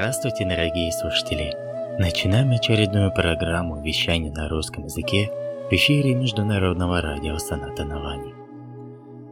[0.00, 1.56] Здравствуйте, дорогие слушатели!
[1.98, 5.28] Начинаем очередную программу вещания на русском языке
[5.68, 8.32] в эфире Международного радио Саната Навани.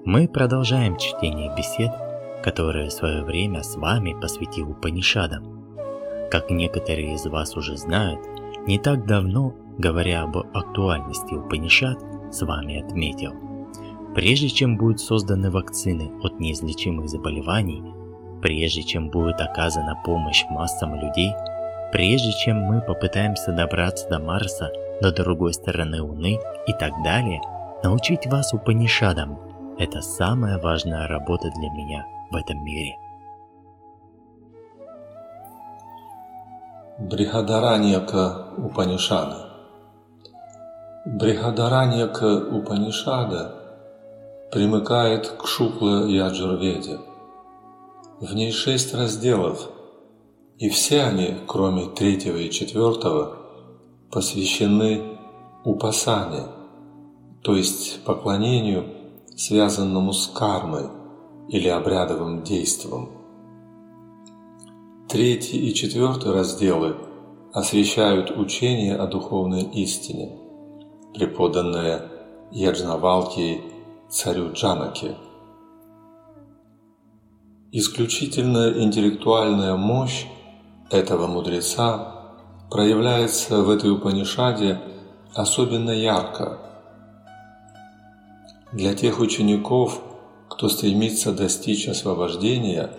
[0.05, 1.92] Мы продолжаем чтение бесед,
[2.42, 5.78] которые в свое время с вами посвятил Панишадам.
[6.33, 8.19] Как некоторые из вас уже знают,
[8.67, 13.34] не так давно, говоря об актуальности Упанишад, с вами отметил.
[14.17, 17.84] Прежде чем будут созданы вакцины от неизлечимых заболеваний,
[18.47, 21.34] прежде чем будет оказана помощь массам людей,
[21.91, 24.71] прежде чем мы попытаемся добраться до Марса,
[25.03, 27.41] до другой стороны Луны и так далее,
[27.83, 29.37] научить вас Упанишадам–
[29.81, 32.97] это самая важная работа для меня в этом мире.
[37.01, 39.49] Брихадараньяка Упанишада.
[41.05, 43.57] Брихадараньяка Упанишада
[44.53, 46.99] примыкает к Шукла Яджурведе–
[48.21, 49.69] в ней шесть разделов,
[50.59, 53.37] и все они, кроме третьего и четвертого,
[54.10, 55.19] посвящены
[55.65, 56.44] упасане,
[57.43, 58.87] то есть поклонению,
[59.37, 60.88] связанному с кармой
[61.49, 63.10] или обрядовым действом.
[65.09, 66.97] Третий и четвертый разделы
[67.53, 70.38] освещают учение о духовной истине,
[71.15, 72.10] преподанное
[72.50, 73.60] Яджнавалки
[74.09, 75.16] царю Джанаке–
[77.78, 80.25] Исключительная интеллектуальная мощь
[80.91, 82.22] этого мудреца
[82.70, 84.81] проявляется в этой Упанишаде
[85.34, 86.59] особенно ярко.
[88.72, 90.00] Для тех учеников,
[90.48, 92.92] кто стремится достичь освобождения,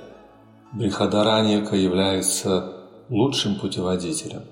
[0.74, 2.74] Брихадараньяка является
[3.10, 4.44] лучшим путеводителем.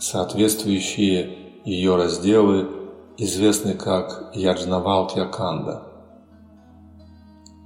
[0.00, 2.68] Соответствующие ее разделы
[3.16, 5.84] известны как Яджнавалкья Канда.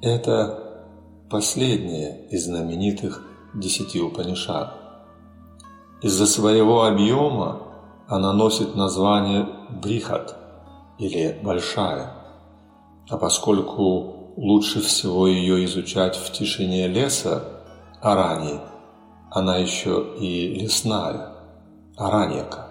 [0.03, 0.67] Это
[1.31, 3.23] последняя из знаменитых
[3.55, 4.75] десяти Упанишад.
[6.03, 7.63] Из-за своего объема
[8.09, 9.49] она носит название
[9.81, 10.37] Брихат
[10.99, 12.15] или Большая,
[13.09, 17.45] а поскольку лучше всего ее изучать в тишине леса,
[18.03, 18.61] Арани,
[19.31, 21.29] она еще и лесная,
[21.97, 22.67] Араньяка.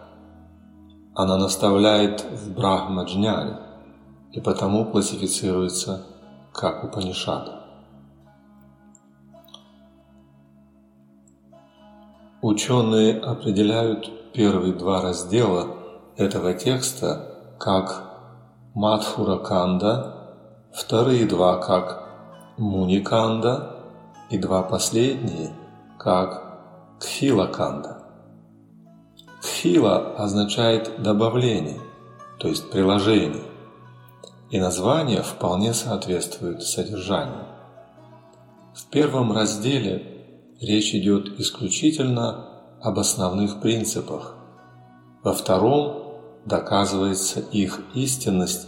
[1.15, 3.57] Она наставляет в Брахмаджняне
[4.33, 6.05] и потому классифицируется
[6.53, 7.58] как Упанишада.
[12.41, 15.75] Ученые определяют первые два раздела
[16.15, 18.03] этого текста как
[18.73, 20.37] Мадхураканда,
[20.73, 22.07] вторые два как
[22.57, 23.75] Муниканда
[24.29, 25.51] и два последние
[25.97, 26.61] как
[27.01, 28.03] Кхилаканда.
[29.41, 31.81] Кхила означает добавление,
[32.37, 33.43] то есть приложение,
[34.49, 37.45] и название вполне соответствует содержанию.
[38.73, 40.18] В первом разделе
[40.61, 42.45] речь идет исключительно
[42.81, 44.35] об основных принципах.
[45.23, 48.67] Во втором доказывается их истинность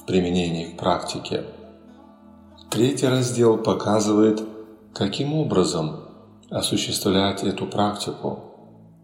[0.00, 1.44] в применении к практике.
[2.70, 4.42] Третий раздел показывает,
[4.92, 6.00] каким образом
[6.50, 8.44] осуществлять эту практику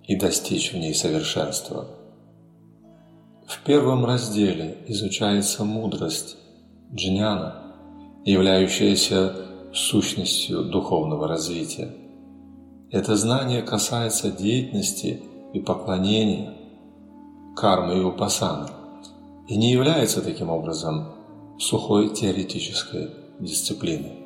[0.04, 1.86] и достичь в ней совершенства.
[3.46, 6.36] В первом разделе изучается мудрость,
[6.94, 7.74] джняна,
[8.24, 9.34] являющаяся
[9.74, 12.01] сущностью духовного развития.
[12.92, 15.22] Это знание касается деятельности
[15.54, 16.54] и поклонения,
[17.56, 18.68] кармы и упасаны,
[19.48, 21.06] и не является таким образом
[21.58, 23.08] сухой теоретической
[23.40, 24.18] дисциплиной.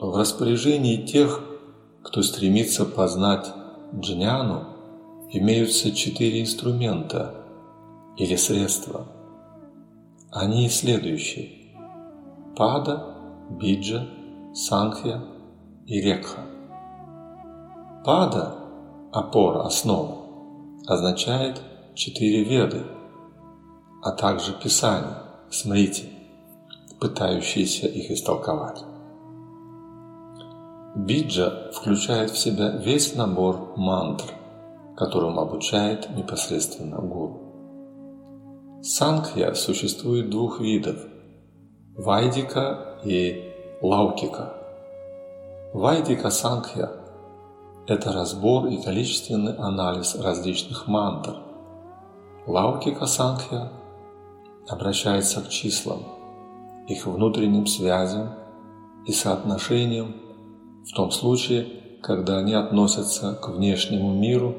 [0.00, 1.42] В распоряжении тех,
[2.04, 3.52] кто стремится познать
[3.92, 4.66] джняну,
[5.32, 7.34] имеются четыре инструмента
[8.16, 9.08] или средства.
[10.30, 11.74] Они следующие–
[12.56, 13.16] пада,
[13.50, 14.06] биджа,
[14.54, 15.24] санхья–
[15.86, 16.40] и рекха.
[18.04, 18.54] Пада–
[19.12, 20.16] опора, основа,
[20.86, 21.60] означает
[21.94, 22.82] четыре веды,
[24.02, 26.04] а также писания, смрити,
[27.00, 28.84] пытающиеся их истолковать.
[30.96, 34.24] Биджа включает в себя весь набор мантр,
[34.96, 38.80] которым обучает непосредственно гуру.
[38.82, 40.96] Санкхья существует двух видов–
[41.96, 43.52] вайдика и
[43.82, 44.52] лаукика–
[45.76, 46.90] Вайдика Сангхья–
[47.86, 51.36] это разбор и количественный анализ различных мантр.
[52.46, 53.70] Лаукика Сангхья
[54.66, 56.00] обращается к числам,
[56.88, 58.30] их внутренним связям
[59.04, 60.16] и соотношениям
[60.90, 61.66] в том случае,
[62.02, 64.54] когда они относятся к внешнему миру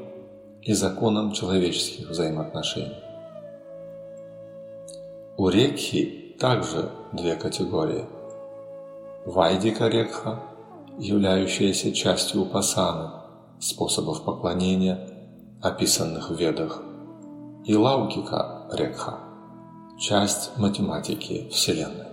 [0.61, 2.93] и законам человеческих взаимоотношений.
[5.35, 8.05] У рекхи также две категории–
[9.25, 10.43] Вайдика Рекха–
[10.97, 13.11] являющаяся частью упасаны,
[13.59, 15.09] способов поклонения,
[15.61, 16.81] описанных в Ведах,
[17.65, 19.19] и лаукика рекха,
[19.99, 22.05] часть математики Вселенной.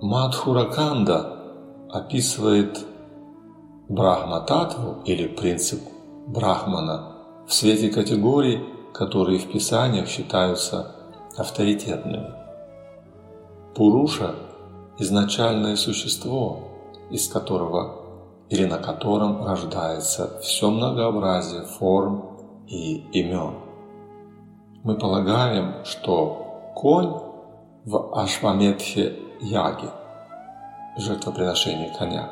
[0.00, 1.36] Мадхураканда
[1.90, 2.86] описывает
[3.88, 5.80] Брахма-татву или принцип
[6.26, 8.60] Брахмана в свете категорий,
[8.94, 10.94] которые в Писаниях считаются
[11.36, 12.32] авторитетными.
[13.74, 14.34] Пуруша–
[15.00, 16.68] изначальное существо,
[17.10, 17.96] из которого
[18.48, 23.54] или на котором рождается все многообразие форм и имен.
[24.82, 27.12] Мы полагаем, что конь
[27.84, 29.88] в Ашваметхе Яги,
[30.96, 32.30] жертвоприношение коня,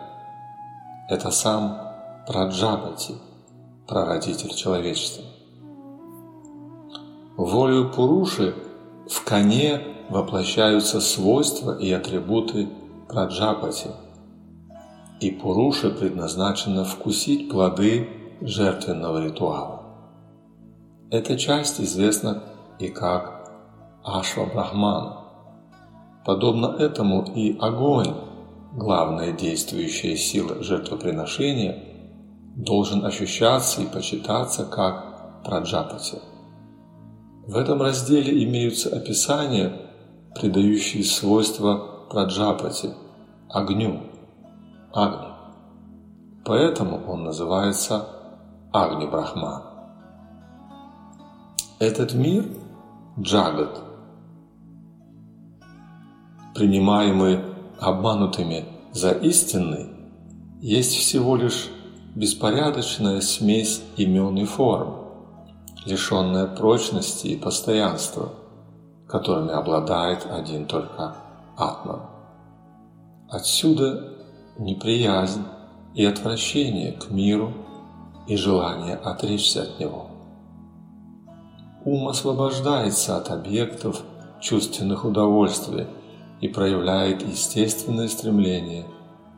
[1.09, 1.89] это сам
[2.29, 3.15] Праджапати,
[3.87, 5.25] прародитель человечества.
[7.39, 8.55] Волею Пуруши
[9.09, 12.69] в коне воплощаются свойства и атрибуты
[13.09, 13.91] Праджапати,
[15.21, 18.09] и Пуруше предназначено вкусить плоды
[18.41, 19.83] жертвенного ритуала.
[21.11, 22.43] Эта часть известна
[22.79, 23.51] и как
[24.05, 25.15] Ашва Брахман.
[26.25, 28.15] Подобно этому и огонь,
[28.75, 31.83] главная действующая сила жертвоприношения,
[32.57, 36.19] должен ощущаться и почитаться как Праджапати.
[37.47, 39.88] В этом разделе имеются описания,
[40.35, 42.95] придающие свойства Праджапати,
[43.51, 44.01] огню,
[44.95, 45.29] Агни.
[46.45, 48.09] Поэтому он называется
[48.73, 49.63] Агни Брахман.
[51.79, 52.47] Этот мир–
[53.21, 53.81] Джагат,
[56.55, 57.41] принимаемый
[57.79, 59.91] обманутыми за истинный,
[60.61, 61.69] есть всего лишь
[62.15, 64.95] беспорядочная смесь имен и форм,
[65.85, 68.31] лишенная прочности и постоянства,
[69.09, 71.17] которыми обладает один только
[71.57, 72.03] Атман.
[73.31, 74.15] Отсюда
[74.59, 75.45] неприязнь
[75.95, 77.53] и отвращение к миру
[78.27, 80.07] и желание отречься от него.
[81.85, 84.03] Ум освобождается от объектов
[84.41, 85.87] чувственных удовольствий
[86.41, 88.85] и проявляет естественное стремление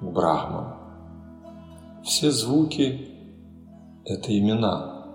[0.01, 0.75] к Брахману.
[2.03, 3.09] Все звуки–
[4.05, 5.07] это имена.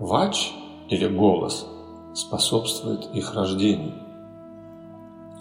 [0.00, 0.52] Вач
[0.88, 1.66] или голос
[2.14, 3.94] способствует их рождению.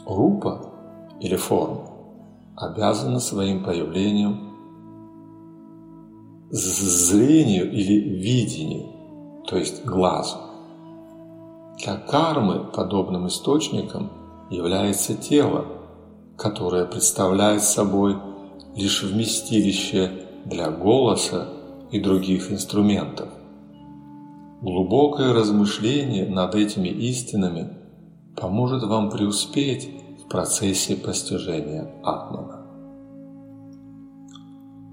[0.05, 0.71] Рупа
[1.19, 1.91] или форма
[2.55, 4.51] обязана своим появлением
[6.51, 10.37] зрению или видению, то есть глазу.
[11.77, 14.11] Для кармы подобным источником
[14.49, 15.65] является тело,
[16.37, 18.17] которое представляет собой
[18.75, 20.11] лишь вместилище
[20.45, 21.47] для голоса
[21.91, 23.29] и других инструментов.
[24.61, 27.77] Глубокое размышление над этими истинами
[28.35, 29.89] поможет вам преуспеть
[30.23, 32.67] в процессе постижения Атмана.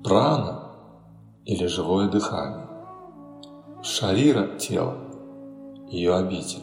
[0.03, 0.73] Прана
[1.45, 2.67] или живое дыхание.
[3.83, 4.97] Шарира– тело,
[5.91, 6.63] ее обитель.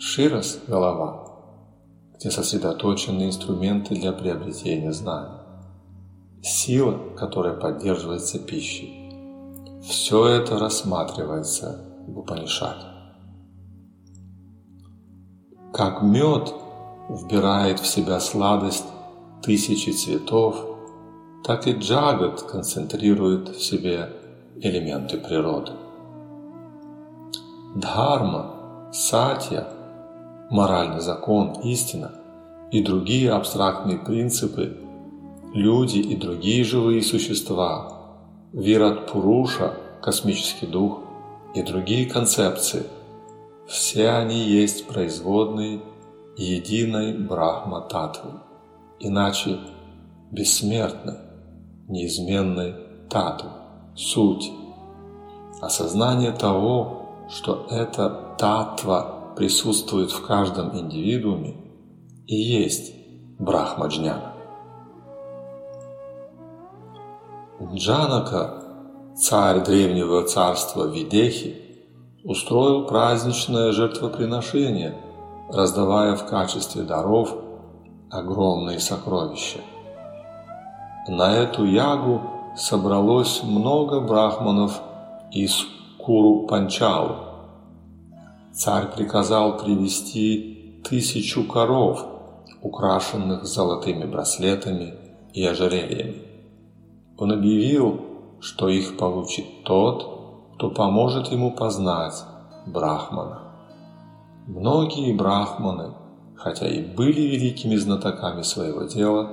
[0.00, 1.28] Ширас– голова,
[2.16, 5.38] где сосредоточены инструменты для приобретения знаний
[6.42, 9.03] сила, которая поддерживается пищей.
[9.86, 12.86] Все это рассматривается в Упанишаде.
[15.74, 16.54] Как мед
[17.10, 18.86] вбирает в себя сладость
[19.42, 20.56] тысячи цветов,
[21.44, 24.10] так и джагат концентрирует в себе
[24.56, 25.72] элементы природы.
[27.76, 29.68] Дхарма, сатья,
[30.48, 32.12] моральный закон, истина
[32.70, 34.78] и другие абстрактные принципы
[35.52, 37.93] люди и другие живые существа,
[38.54, 41.00] Вират Пуруша, космический дух
[41.56, 42.84] и другие концепции,
[43.66, 45.80] все они есть производные
[46.36, 48.30] единой Брахма Татвы,
[49.00, 49.58] иначе
[50.30, 51.16] бессмертной,
[51.88, 52.76] неизменной
[53.10, 53.50] Татвы,
[53.96, 54.52] суть.
[55.60, 61.56] Осознание того, что эта Татва присутствует в каждом индивидууме,
[62.28, 62.94] и есть
[63.40, 63.90] Брахма
[67.72, 68.62] Джанака,
[69.16, 71.56] царь древнего царства Видехи,
[72.24, 74.94] устроил праздничное жертвоприношение,
[75.50, 77.34] раздавая в качестве даров
[78.10, 79.60] огромные сокровища.
[81.08, 82.22] На эту ягу
[82.56, 84.80] собралось много брахманов
[85.30, 85.66] из
[85.98, 87.16] Куру Панчалу.
[88.52, 92.04] Царь приказал привести тысячу коров,
[92.62, 94.94] украшенных золотыми браслетами
[95.32, 96.33] и ожерельями.
[97.18, 98.00] Он объявил,
[98.40, 102.24] что их получит тот, кто поможет ему познать
[102.66, 103.40] Брахмана.
[104.46, 105.94] Многие брахманы
[106.44, 109.30] хотя и были великими знатоками своего дела,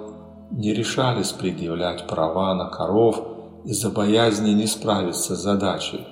[0.49, 3.21] не решались предъявлять права на коров
[3.65, 6.07] из-за боязни не справиться с задачей.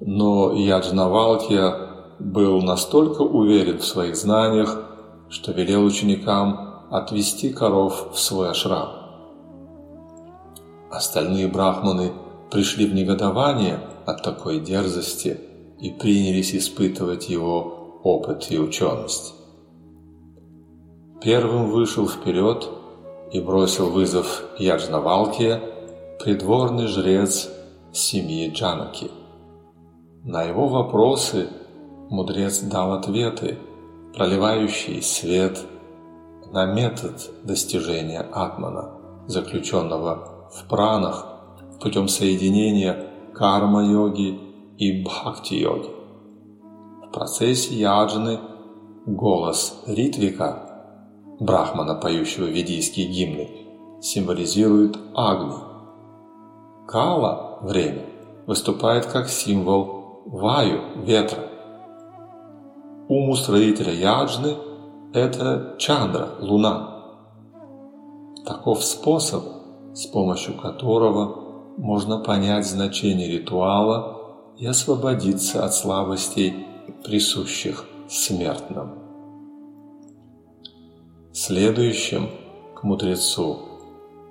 [0.00, 1.74] Но Яджнавалкия
[2.20, 4.84] был настолько уверен в своих знаниях,
[5.28, 8.97] что велел ученикам отвести коров в свой ашрам.
[10.90, 12.12] Остальные брахманы
[12.50, 15.38] пришли в негодование от такой дерзости
[15.78, 19.34] и принялись испытывать его опыт и ученость.
[21.20, 22.68] Первым вышел вперед
[23.32, 25.60] и бросил вызов Яджнавалке
[26.20, 27.48] придворный жрец
[27.92, 29.10] семьи Джанаки.
[30.24, 31.48] На его вопросы
[32.08, 33.58] мудрец дал ответы,
[34.14, 35.58] проливающие свет
[36.50, 38.92] на метод достижения атмана,
[39.26, 41.26] заключенного в пранах
[41.80, 44.40] путем соединения карма-йоги
[44.78, 45.90] и бхакти-йоги.
[47.06, 48.38] В процессе яджны
[49.06, 50.84] голос Ритвика,
[51.40, 53.48] брахмана, поющего ведийские гимны,
[54.00, 55.56] символизирует Агни.
[56.86, 58.06] Кала– время–
[58.46, 61.44] выступает как символ ваю– ветра.
[63.08, 64.56] Ум устроителя яджны–
[65.14, 67.04] это чандра– луна.
[68.44, 69.44] Таков способ,
[69.98, 76.54] с помощью которого можно понять значение ритуала и освободиться от слабостей,
[77.02, 78.92] присущих смертным.
[81.32, 82.28] Следующим
[82.76, 83.58] к мудрецу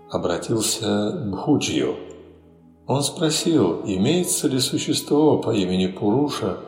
[0.10, 1.96] обратился Бхуджио.
[2.88, 6.60] Он спросил, имеется ли существо по имени Пуруша,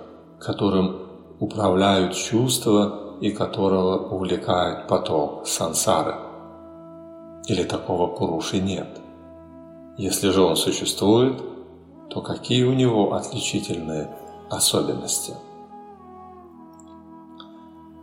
[0.41, 0.98] которым
[1.39, 6.28] управляют чувства и которого увлекает поток сансары.
[7.48, 8.88] Или такого Пуруши нет?
[9.98, 11.41] Если же он существует,
[12.10, 14.10] то какие у него отличительные
[14.50, 15.34] особенности?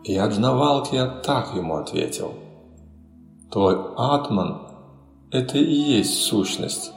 [0.04, 2.34] И Аджнавалкия так ему ответил.
[3.50, 4.62] Твой атман–
[5.30, 6.92] это и есть сущность,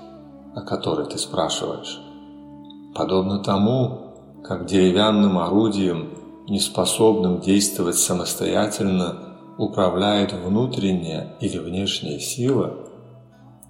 [0.56, 2.00] о которой ты спрашиваешь.
[2.94, 6.10] Подобно тому, как деревянным орудием,
[6.48, 9.29] неспособным действовать самостоятельно,
[9.60, 12.78] управляет внутренняя или внешняя сила,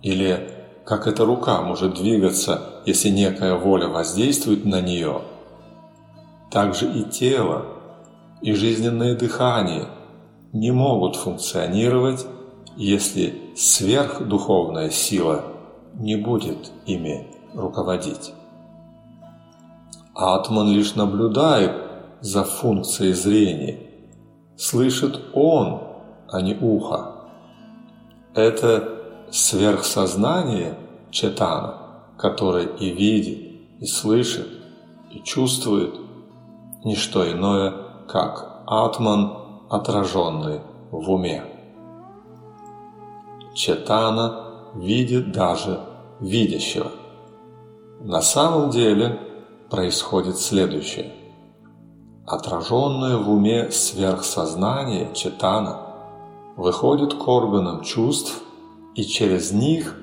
[0.03, 0.53] или
[0.85, 5.21] как эта рука может двигаться, если некая воля воздействует на нее,
[6.51, 7.65] так же и тело
[8.41, 9.87] и жизненное дыхание
[10.53, 12.25] не могут функционировать,
[12.77, 15.43] если сверхдуховная сила
[15.95, 18.33] не будет ими руководить.
[20.13, 21.71] Атман лишь наблюдает
[22.21, 23.88] за функцией зрения,
[24.59, 25.81] слышит он,
[26.27, 27.15] а не ухо.
[28.35, 28.99] Это
[29.31, 30.77] сверхсознание
[31.11, 33.39] Четана, которое и видит,
[33.79, 34.47] и слышит,
[35.11, 35.95] и чувствует,
[36.83, 37.73] не что иное,
[38.07, 39.33] как атман,
[39.69, 40.59] отраженный
[40.91, 41.43] в уме.
[43.55, 45.79] Четана видит даже
[46.19, 46.91] видящего.
[48.01, 49.19] На самом деле
[49.69, 51.13] происходит следующее.
[52.29, 55.79] Отраженное в уме сверхсознание Четана
[56.57, 58.43] выходит к органам чувств
[58.93, 59.95] и через них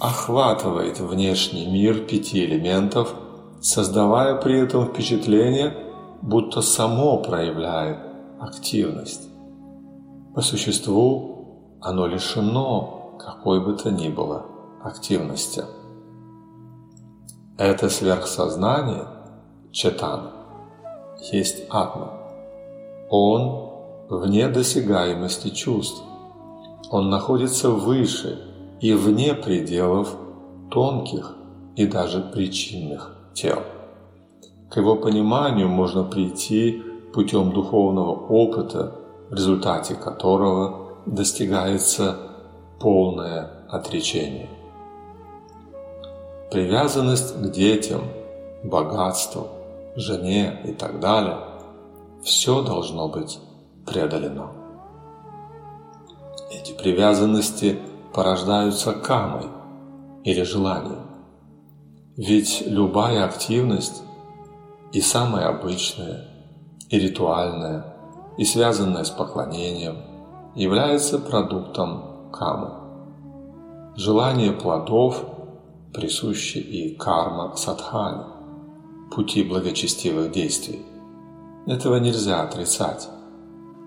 [0.00, 3.14] охватывает внешний мир пяти элементов,
[3.60, 5.72] создавая при этом впечатление,
[6.22, 8.00] будто само проявляет
[8.40, 9.28] активность.
[10.34, 14.44] По существу оно лишено какой бы то ни было
[14.82, 15.62] активности.
[17.58, 19.06] Это сверхсознание,
[19.70, 20.39] четан,
[21.20, 22.12] есть атма.
[23.08, 23.70] Он
[24.08, 26.02] вне досягаемости чувств,
[26.90, 28.38] он находится выше
[28.80, 30.16] и вне пределов
[30.70, 31.36] тонких
[31.76, 33.62] и даже причинных тел.
[34.70, 38.94] К его пониманию можно прийти путем духовного опыта,
[39.28, 42.16] в результате которого достигается
[42.80, 44.48] полное отречение.
[46.50, 48.02] Привязанность к детям,
[48.64, 49.48] богатству,
[49.96, 51.38] жене и так далее–
[52.22, 53.38] все должно быть
[53.86, 54.52] преодолено.
[56.50, 57.78] Эти привязанности
[58.12, 59.46] порождаются камой
[60.24, 61.06] или желанием.
[62.16, 64.02] Ведь любая активность,
[64.92, 66.26] и самая обычная,
[66.90, 67.94] и ритуальная,
[68.36, 69.96] и связанная с поклонением,
[70.54, 72.72] является продуктом камы.
[73.96, 75.24] Желание плодов
[75.94, 78.24] присуще и карма садхани,
[79.10, 80.80] пути благочестивых действий.
[81.66, 83.08] Этого нельзя отрицать.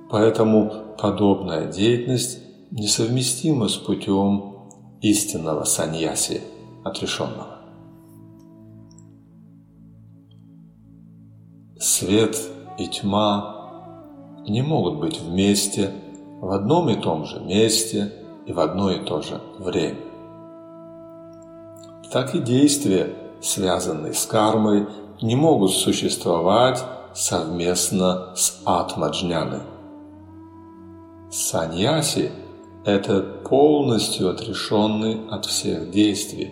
[0.10, 2.39] Поэтому подобная деятельность
[2.72, 4.70] несовместимо с путем
[5.01, 6.42] истинного саньяси,
[6.84, 7.60] отрешенного.
[11.80, 12.38] Свет
[12.77, 15.92] и тьма не могут быть вместе
[16.42, 18.12] в одном и том же месте
[18.46, 20.00] и в одно и то же время.
[22.12, 24.88] Так и действия, связанные с кармой,
[25.24, 29.62] не могут существовать совместно с атмаджняной.
[31.32, 32.30] Саньяси–
[32.86, 36.51] это полностью отрешенный от всех действий,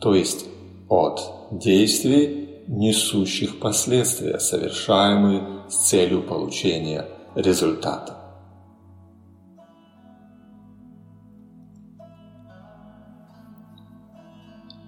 [0.00, 0.46] то есть
[0.88, 1.20] от
[1.50, 8.16] действий, несущих последствия, совершаемые с целью получения результата.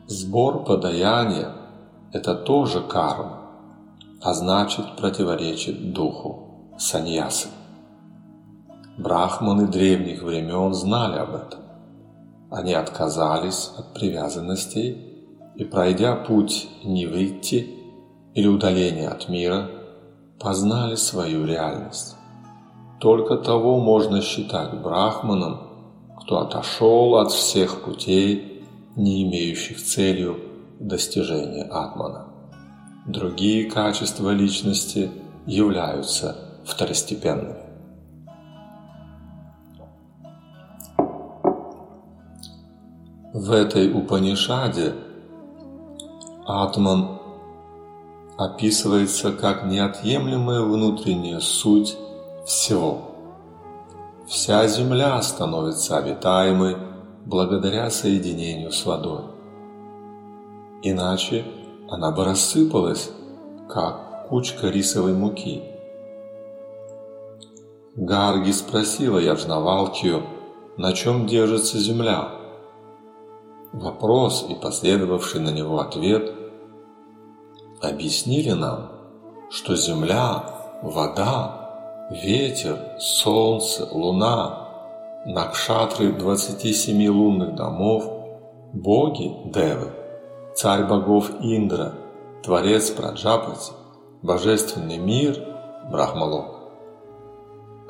[0.07, 1.53] Сбор подаяния–
[2.15, 3.41] это тоже карма,
[4.23, 7.49] а значит противоречит духу саньясы.
[8.97, 11.61] Брахманы древних времен знали об этом.
[12.53, 14.97] Они отказались от привязанностей
[15.57, 17.69] и, пройдя путь не выйти
[18.33, 19.69] или удаления от мира,
[20.39, 22.15] познали свою реальность.
[23.01, 25.59] Только того можно считать брахманом,
[26.21, 28.63] кто отошел от всех путей,
[28.95, 32.27] не имеющих целью достижения атмана.
[33.07, 35.11] Другие качества личности
[35.47, 37.65] являются второстепенными.
[43.35, 44.95] В этой Упанишаде
[46.47, 47.19] Атман
[48.39, 51.97] описывается как неотъемлемая внутренняя суть
[52.47, 53.11] всего.
[54.29, 56.77] Вся Земля становится обитаемой
[57.27, 59.34] благодаря соединению с водой.
[60.85, 61.45] Иначе
[61.91, 63.11] она бы рассыпалась,
[63.69, 65.63] как кучка рисовой муки.
[67.97, 70.23] Гарги спросила Яджнавалкию,
[70.77, 72.29] на чем держится Земля–
[73.75, 76.33] Вопрос и последовавший на него ответ.
[77.83, 78.93] Объяснили нам,
[79.51, 80.45] что земля,
[80.81, 84.69] вода, ветер, солнце, луна,
[85.27, 88.09] накшатры 27 лунных домов,
[88.73, 89.91] боги Девы,
[90.55, 91.95] царь богов Индра,
[92.45, 93.73] творец Праджапати,
[94.23, 95.37] божественный мир
[95.91, 96.55] Брахмалок.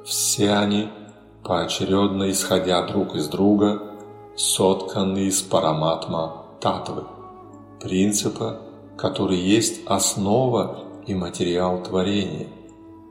[0.05, 0.89] Все они,
[1.43, 3.83] поочередно исходя друг из друга,
[4.35, 7.05] сотканы из параматма татвы,
[7.81, 8.61] принципа,
[8.97, 12.49] который есть основа и материал творения,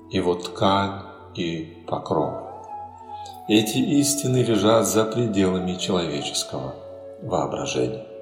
[0.09, 1.01] его ткань
[1.35, 2.33] и покров.
[3.47, 6.73] Эти истины лежат за пределами человеческого
[7.21, 8.12] воображения.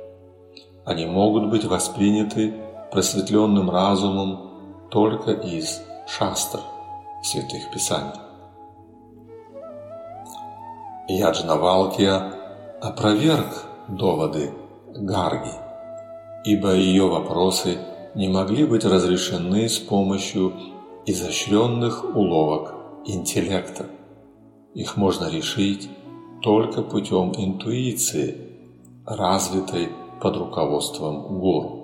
[0.85, 2.53] Они могут быть восприняты
[2.91, 6.59] просветленным разумом только из шастр,
[7.23, 8.19] святых писаний.
[11.07, 12.33] Яджнавалкия
[12.81, 14.53] опроверг доводы
[14.93, 15.53] Гарги,
[16.45, 17.77] ибо ее вопросы
[18.15, 20.53] не могли быть разрешены с помощью
[21.05, 22.73] изощренных уловок
[23.05, 23.85] интеллекта.
[24.73, 25.89] Их можно решить
[26.41, 28.37] только путем интуиции,
[29.05, 29.89] развитой
[30.21, 31.77] под руководством гуру.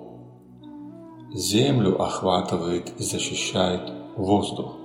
[1.34, 4.76] Землю охватывает и защищает воздух,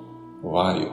[0.41, 0.91] ваю.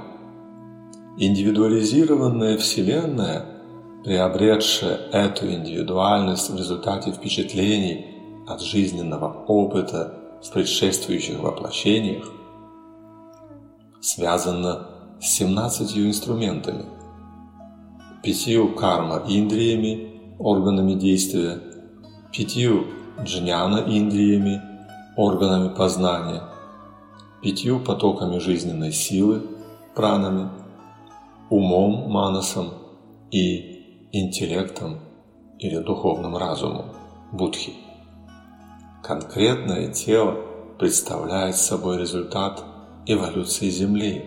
[1.18, 3.46] Индивидуализированная Вселенная–
[4.04, 8.06] приобретшая эту индивидуальность в результате впечатлений
[8.46, 12.24] от жизненного опыта в предшествующих воплощениях,
[14.00, 14.86] связана
[15.20, 16.86] с 17 инструментами,
[18.22, 21.60] пятью карма-индриями, органами действия,
[22.32, 22.86] пятью
[23.22, 24.62] джняна-индриями,
[25.16, 26.42] органами познания,
[27.42, 29.42] пятью потоками жизненной силы,
[29.94, 30.48] пранами,
[31.48, 32.68] умом, манасом
[33.30, 35.00] и интеллектом
[35.58, 36.86] или духовным разумом
[37.32, 37.74] будхи.
[39.02, 40.36] Конкретное тело
[40.78, 42.64] представляет собой результат
[43.06, 44.24] эволюции Земли.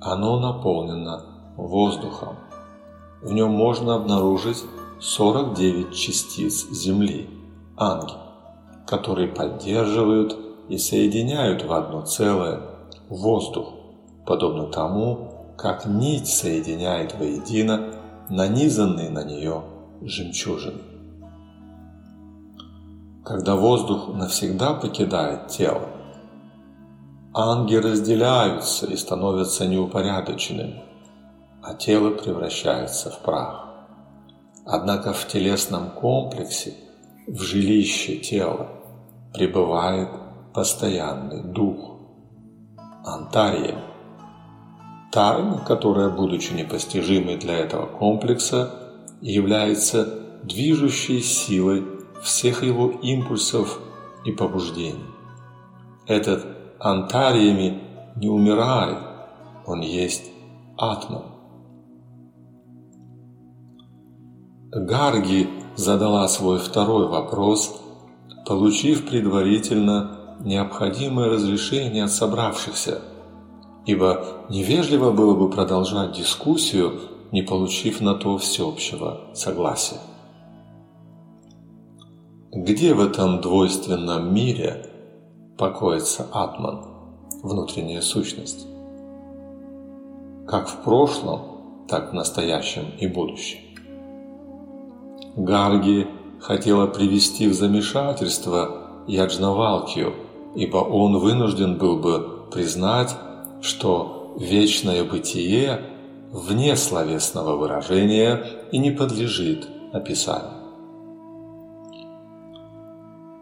[0.00, 2.36] Оно наполнено воздухом.
[3.20, 4.64] В нем можно обнаружить
[5.04, 7.28] 49 частиц Земли,
[7.76, 8.14] анги,
[8.86, 10.38] которые поддерживают
[10.68, 12.60] и соединяют в одно целое
[13.08, 13.74] воздух,
[14.24, 17.96] подобно тому, как нить соединяет воедино
[18.30, 19.64] нанизанные на нее
[20.02, 20.82] жемчужины.
[23.24, 25.88] Когда воздух навсегда покидает тело,
[27.34, 30.80] анги разделяются и становятся неупорядоченными,
[31.60, 33.61] а тело превращается в прах.
[34.64, 36.74] Однако в телесном комплексе,
[37.26, 38.68] в жилище тела,
[39.34, 40.08] пребывает
[40.54, 41.98] постоянный дух–
[43.04, 43.78] антария–
[45.12, 48.70] Тайна, которая, будучи непостижимой для этого комплекса,
[49.20, 50.06] является
[50.42, 51.84] движущей силой
[52.22, 53.78] всех его импульсов
[54.24, 55.04] и побуждений.
[56.06, 56.46] Этот
[56.80, 57.82] антариями
[58.16, 58.98] не умирает,
[59.66, 60.30] он есть
[60.78, 61.24] Атман.
[64.74, 67.78] Гарги задала свой второй вопрос,
[68.46, 73.02] получив предварительно необходимое разрешение от собравшихся,
[73.84, 77.00] ибо невежливо было бы продолжать дискуссию,
[77.32, 80.00] не получив на то всеобщего согласия.
[82.50, 84.86] Где в этом двойственном мире
[85.58, 86.86] покоится Атман,
[87.42, 88.66] внутренняя сущность?
[90.46, 93.58] Как в прошлом, так в настоящем и будущем.
[95.36, 96.06] Гарги
[96.40, 100.14] хотела привести в замешательство Яджнавалкию,
[100.54, 103.16] ибо он вынужден был бы признать,
[103.62, 105.80] что вечное бытие
[106.30, 110.62] вне словесного выражения и не подлежит описанию.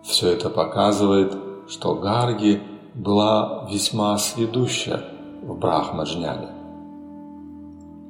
[0.04, 1.36] Все это показывает,
[1.68, 2.60] что Гарги
[2.94, 5.04] была весьма сведуща
[5.42, 6.48] в Брахмаджняне.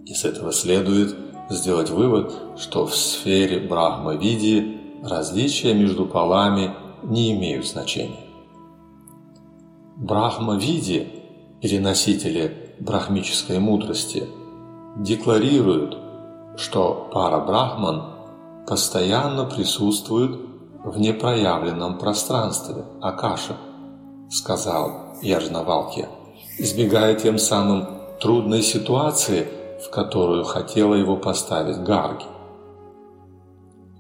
[0.07, 1.14] И с этого следует,
[1.51, 8.25] сделать вывод, что в сфере Брахма-види различия между полами не имеют значения.
[9.97, 11.09] Брахма-види
[11.61, 14.27] или носители брахмической мудрости
[14.97, 15.99] декларируют,
[16.57, 18.03] что пара Брахман
[18.67, 20.39] постоянно присутствует
[20.85, 23.57] в непроявленном пространстве Акаша,
[24.31, 26.09] сказал Яжнавалки,
[26.59, 27.87] избегая тем самым
[28.21, 29.49] трудной ситуации–
[29.81, 32.27] в которую хотела его поставить Гарги.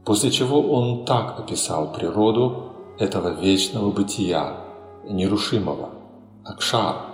[0.04, 4.56] После чего он так описал природу этого вечного бытия,
[5.04, 5.90] нерушимого,
[6.44, 7.06] Акшара.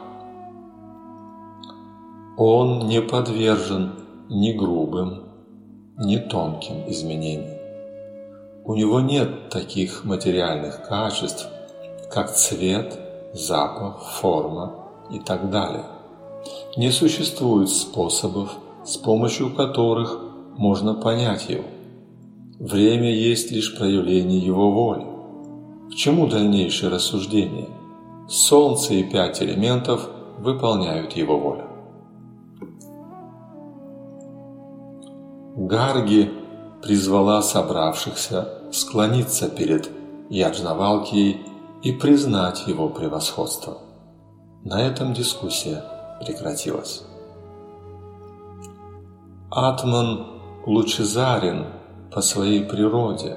[2.37, 3.93] Он не подвержен
[4.29, 5.25] ни грубым,
[5.99, 7.59] ни тонким изменениям.
[8.65, 11.49] У него нет таких материальных качеств,
[12.11, 12.99] как цвет,
[13.33, 14.75] запах, форма
[15.11, 15.85] и так далее
[16.77, 18.51] не существует способов,
[18.85, 20.19] с помощью которых
[20.57, 21.65] можно понять его.
[22.59, 25.07] Время есть лишь проявление его воли.
[25.91, 27.69] К чему дальнейшее рассуждение?
[28.29, 31.65] Солнце и пять элементов выполняют его волю.
[35.57, 36.31] Гарги
[36.83, 39.91] призвала собравшихся склониться перед
[40.29, 41.41] Яджнавалкией
[41.83, 43.79] и признать его превосходство.
[44.65, 45.83] На этом дискуссия
[46.21, 47.03] прекратилась.
[49.51, 50.27] Атман
[50.67, 51.67] лучезарен
[52.13, 53.37] по своей природе,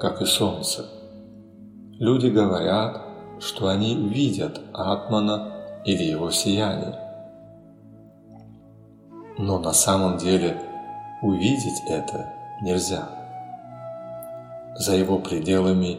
[0.00, 0.86] как и солнце.
[1.98, 3.02] Люди говорят,
[3.40, 6.98] что они видят Атмана или его сияние.
[9.38, 10.60] Но на самом деле
[11.22, 12.32] увидеть это
[12.62, 13.08] нельзя.
[14.76, 15.98] За его пределами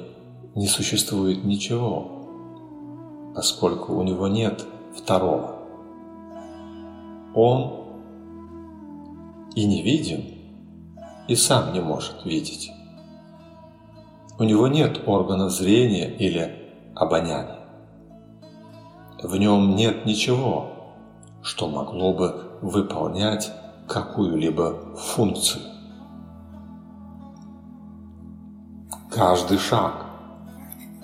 [0.55, 5.54] не существует ничего, поскольку у него нет второго.
[7.35, 7.85] Он
[9.55, 10.23] и не виден,
[11.27, 12.71] и сам не может видеть.
[14.39, 17.59] У него нет органов зрения или обоняния.
[19.21, 20.71] В нем нет ничего,
[21.41, 23.51] что могло бы выполнять
[23.87, 25.63] какую-либо функцию.
[29.11, 30.05] Каждый шаг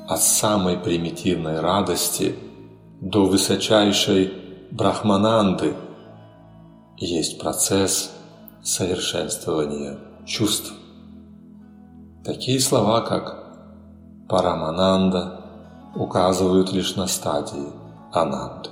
[0.08, 2.36] от самой примитивной радости
[3.02, 4.34] до высочайшей
[4.72, 5.76] брахмананды–
[7.06, 8.12] есть процесс
[8.64, 10.74] совершенствования чувств.
[12.24, 13.44] Такие слова, как
[14.30, 15.42] парамананда,
[15.96, 17.68] указывают лишь на стадии
[18.14, 18.70] ананды.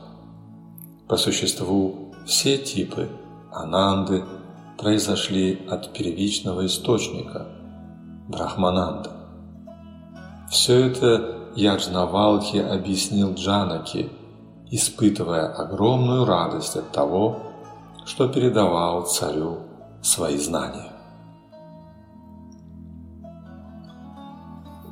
[1.08, 3.10] По существу, все типы
[3.52, 4.24] ананды
[4.78, 7.48] произошли от первичного источника–
[8.30, 9.10] брахмананда.
[10.50, 14.10] Все это Яджнавалхи объяснил Джанаки,
[14.70, 17.39] испытывая огромную радость от того,
[18.10, 19.60] что передавал царю
[20.02, 20.91] свои знания.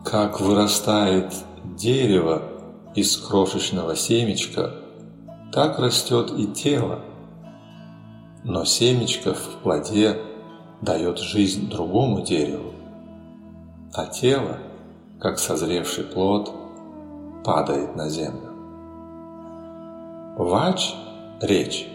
[0.05, 2.43] Как вырастает дерево
[2.93, 4.71] из крошечного семечка,
[5.51, 6.99] так растет и тело.
[8.43, 10.21] Но семечко в плоде
[10.83, 12.71] дает жизнь другому дереву,
[13.95, 14.59] а тело,
[15.19, 16.53] как созревший плод,
[17.43, 18.53] падает на землю.
[20.37, 20.93] Вач–
[21.41, 21.87] речь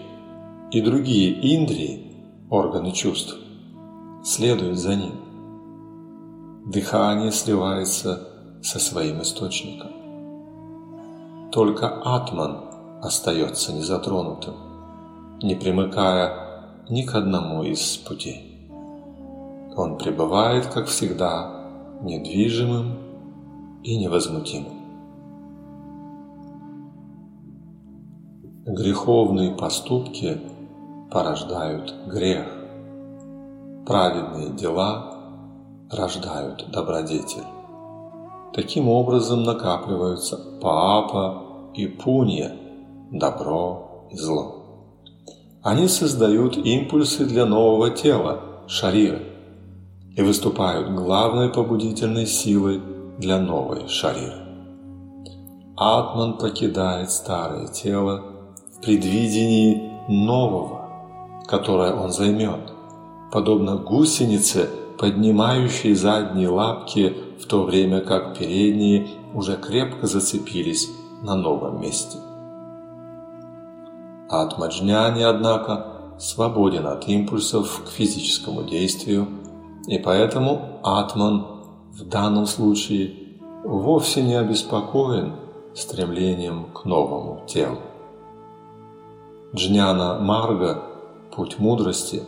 [0.73, 2.01] и другие индрии,
[2.49, 3.37] органы чувств,
[4.25, 5.13] следуют за ним.
[6.67, 8.27] Дыхание сливается
[8.63, 9.91] со своим источником.
[11.53, 12.65] Только атман
[13.03, 14.55] остается незатронутым,
[15.43, 18.71] не примыкая ни к одному из путей.
[19.77, 21.67] Он пребывает, как всегда,
[22.01, 22.97] недвижимым
[23.83, 24.81] и невозмутимым.
[28.65, 30.41] Греховные поступки
[31.13, 32.47] порождают грех.
[33.87, 35.15] Праведные дела
[35.91, 37.45] рождают добродетель.
[38.55, 41.43] Таким образом накапливаются папа
[41.75, 42.53] и пунья,
[43.11, 44.63] добро и зло.
[45.63, 49.21] Они создают импульсы для нового тела, шарира,
[50.17, 52.81] и выступают главной побудительной силой
[53.19, 54.43] для новой шариры.
[55.77, 58.23] Атман покидает старое тело
[58.77, 60.82] в предвидении нового,
[61.53, 62.73] которое он займет,
[63.31, 70.89] подобно гусенице, поднимающей задние лапки, в то время как передние уже крепко зацепились
[71.23, 72.17] на новом месте.
[74.31, 79.29] Атмаджняни, однако, свободен от импульсов к физическому действию,
[79.87, 81.49] и поэтому Атман
[81.93, 83.13] в данном случае
[83.63, 85.35] вовсе не обеспокоен
[85.75, 87.77] стремлением к новому телу.
[89.55, 90.92] Джняна Марга,
[91.35, 92.23] путь мудрости,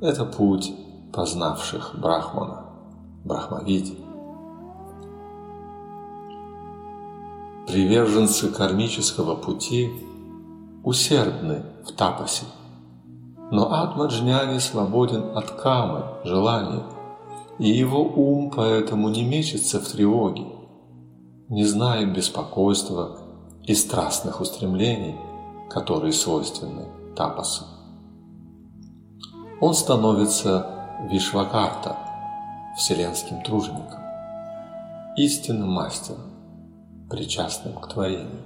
[0.00, 0.72] это путь
[1.12, 2.66] познавших Брахмана,
[3.24, 3.96] Брахмавиди.
[7.66, 9.90] Приверженцы кармического пути
[10.84, 12.44] усердны в тапасе,
[13.50, 16.82] но Атмаджняни свободен от камы, желания,
[17.58, 20.46] и его ум поэтому не мечется в тревоге,
[21.48, 23.18] не знает беспокойства
[23.62, 25.16] и страстных устремлений,
[25.70, 27.71] которые свойственны тапасу.
[29.62, 30.66] Он становится
[31.08, 31.96] Вишвакарта,
[32.76, 34.00] вселенским тружеником,
[35.16, 36.32] истинным мастером,
[37.08, 38.42] причастным к творению,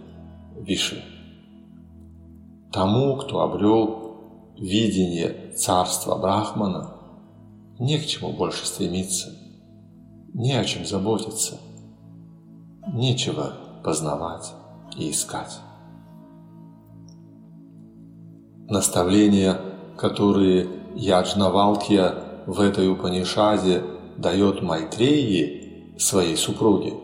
[0.57, 1.03] Виши.
[2.71, 4.19] Тому, кто обрел
[4.59, 6.93] видение царства Брахмана,
[7.79, 9.31] не к чему больше стремиться,
[10.35, 11.57] не о чем заботиться,
[12.93, 14.53] нечего познавать
[14.99, 15.61] и искать.
[18.69, 19.59] Наставления,
[19.97, 22.15] которые Яджнавалтья
[22.47, 23.83] в этой Упанишаде
[24.17, 26.95] дает Майтреи своей супруге,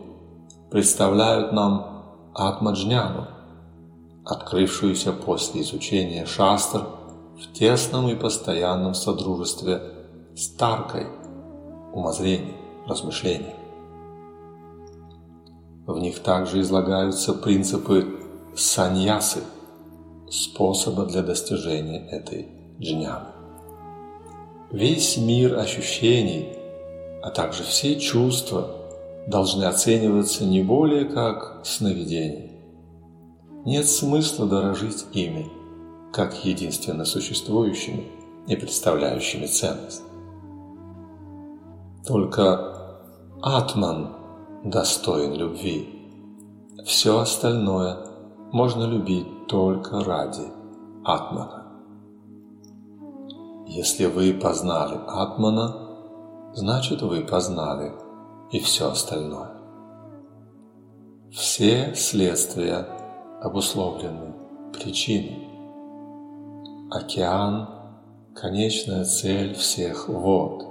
[0.71, 3.27] представляют нам Атмаджняну,
[4.25, 6.87] открывшуюся после изучения шастр
[7.39, 9.79] в тесном и постоянном содружестве
[10.35, 11.05] с Таркой,
[11.93, 12.55] умозрением,
[12.87, 13.53] размышлением.
[15.85, 18.07] В них также излагаются принципы
[18.55, 19.43] саньясы,
[20.31, 22.47] способа для достижения этой
[22.79, 23.32] джняны.
[24.73, 26.49] Весь мир ощущений,
[27.21, 28.75] а также все чувства
[29.27, 32.49] должны оцениваться не более как сновидение.
[33.65, 35.47] Нет смысла дорожить ими,
[36.11, 38.07] как единственно существующими
[38.47, 40.01] и представляющими ценность.
[42.07, 42.97] Только
[43.43, 44.15] Атман
[44.63, 45.87] достоин любви.
[46.83, 47.99] Все остальное
[48.51, 50.47] можно любить только ради
[51.05, 51.62] Атмана.
[53.65, 57.93] Если вы познали Атмана, значит вы познали
[58.51, 59.51] и все остальное.
[61.31, 62.87] Все следствия
[63.41, 64.35] обусловлены
[64.73, 65.47] причиной.
[66.91, 67.69] Океан–
[68.35, 70.65] конечная цель всех вод.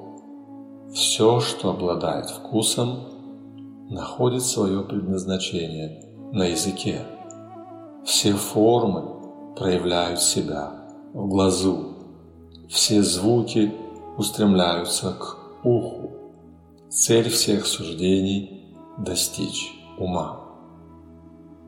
[0.93, 7.01] Все, что обладает вкусом, находит свое предназначение на языке.
[8.05, 10.71] Все формы проявляют себя
[11.13, 11.92] в глазу.
[12.73, 13.71] Все звуки
[14.17, 16.13] устремляются к уху.
[16.89, 20.41] Цель всех суждений– достичь ума.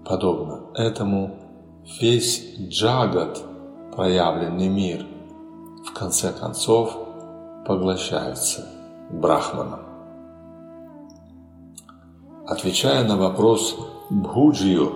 [0.07, 1.37] Подобно этому
[2.01, 3.39] весь джагат,
[3.95, 5.05] проявленный мир,
[5.87, 6.97] в конце концов
[7.67, 8.67] поглощается
[9.11, 9.81] брахманом.
[12.47, 13.77] Отвечая на вопрос
[14.09, 14.93] Бхуджию,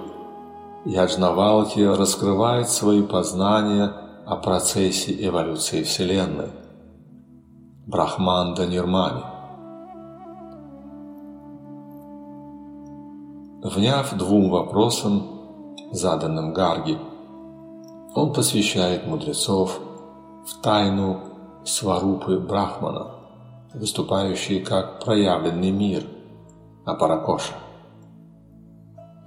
[0.87, 6.51] Яджнавалки раскрывает свои познания о процессе эволюции Вселенной.
[7.87, 9.23] Брахманда Нирмани.
[13.62, 15.23] Вняв двум вопросам,
[15.93, 16.99] заданным Гарги,
[18.14, 19.81] он посвящает мудрецов
[20.47, 21.21] в тайну
[21.64, 23.12] сварупы Брахмана,
[23.73, 26.03] выступающей как проявленный мир–
[26.85, 27.55] Апаракоша.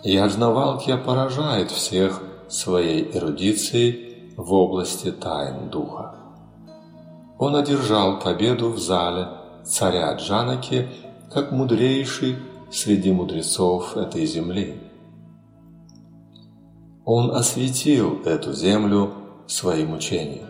[0.04, 6.15] Яджнавалкья поражает всех своей эрудицией в области тайн духа.
[7.38, 9.28] Он одержал победу в зале
[9.63, 10.89] царя Джанаки
[11.34, 12.38] как мудрейший
[12.72, 14.80] среди мудрецов этой земли.
[17.06, 19.12] Он осветил эту землю
[19.48, 20.48] своим учением.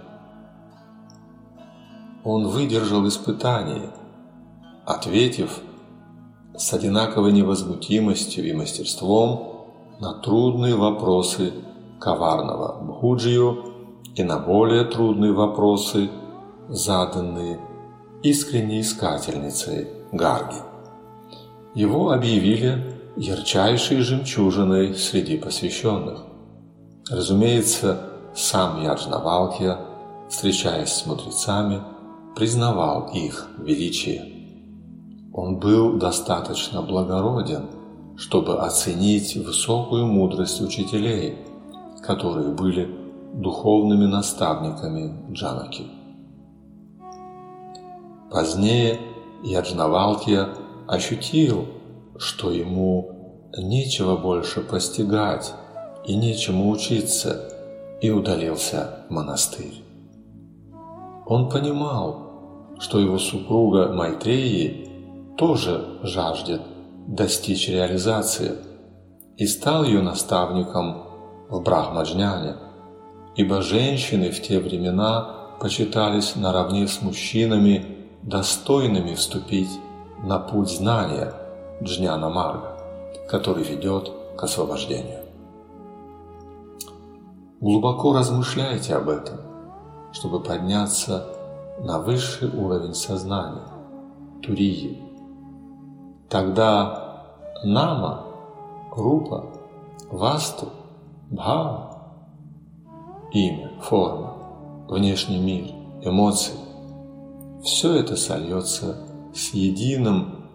[2.24, 3.90] Он выдержал испытание,
[4.86, 5.62] ответив
[6.56, 9.68] с одинаковой невозмутимостью и мастерством
[10.00, 11.54] на трудные вопросы
[12.00, 13.71] коварного Бхуджию
[14.16, 16.10] и на более трудные вопросы,
[16.68, 17.60] заданные
[18.24, 20.58] искренней искательницей Гарги.
[21.74, 26.24] Его объявили ярчайшей жемчужиной среди посвященных.
[27.10, 29.78] Разумеется, сам Яджнавалкия,
[30.30, 31.82] встречаясь с мудрецами,
[32.36, 34.24] признавал их величие.
[35.34, 37.68] Он был достаточно благороден,
[38.18, 41.38] чтобы оценить высокую мудрость учителей,
[42.06, 43.01] которые были
[43.34, 45.86] духовными наставниками Джанаки.
[48.32, 49.00] Позднее
[49.44, 50.50] Яджнавалкия
[50.88, 51.66] ощутил,
[52.18, 55.54] что ему нечего больше постигать
[56.06, 57.48] и нечему учиться,
[58.02, 59.84] и удалился в монастырь.
[61.26, 64.90] Он понимал, что его супруга Майтреи
[65.38, 66.62] тоже жаждет
[67.08, 68.54] достичь реализации
[69.38, 71.04] и стал ее наставником
[71.50, 72.56] в Брахмаджняне,
[73.36, 77.86] ибо женщины в те времена почитались наравне с мужчинами
[78.24, 79.70] достойными вступить
[80.24, 81.34] на путь знания
[81.82, 82.78] Джняна Марга,
[83.30, 85.22] который ведет к освобождению.
[87.60, 89.38] Глубоко размышляйте об этом,
[90.12, 91.28] чтобы подняться
[91.80, 93.68] на высший уровень сознания,
[94.42, 95.02] турии.
[96.30, 97.24] Тогда
[97.64, 98.26] нама,
[98.96, 99.46] рупа,
[100.10, 100.70] васту,
[101.30, 101.91] бхава,
[103.34, 104.38] имя, форма,
[104.88, 105.72] внешний мир,
[106.04, 106.54] эмоции–
[107.64, 108.98] все это сольется
[109.36, 110.48] с единым,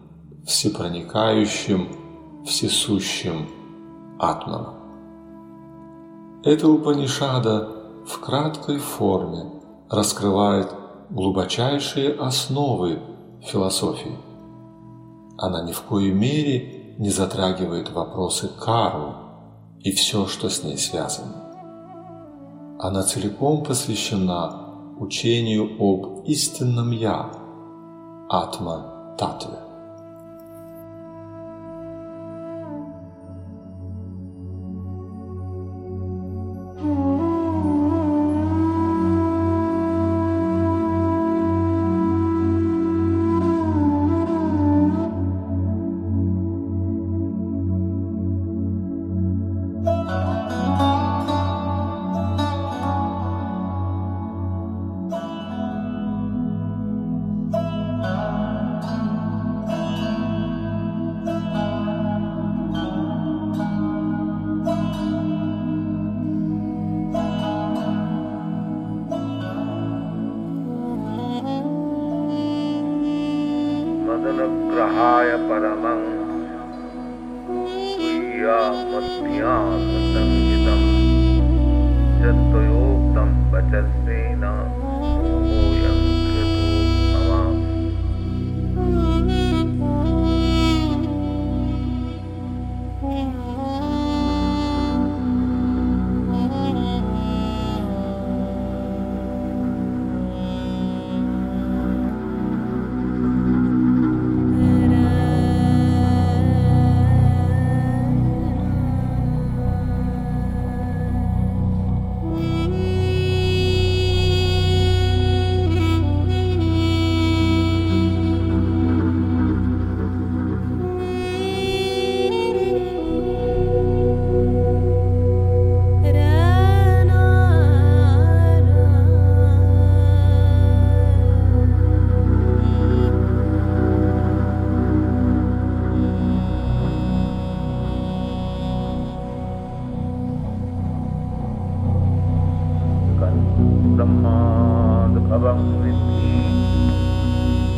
[0.44, 3.48] всепроникающим, всесущим
[4.18, 4.74] атманом.
[6.44, 7.68] Эта Упанишада
[8.06, 9.46] в краткой форме
[9.88, 10.72] раскрывает
[11.10, 13.00] глубочайшие основы
[13.42, 14.16] философии.
[15.38, 19.14] Она ни в коей мере не затрагивает вопросы кармы
[19.80, 21.45] и все, что с ней связано.
[22.78, 27.30] Она целиком посвящена учению об истинном Я,
[28.28, 29.65] Атма-Татве.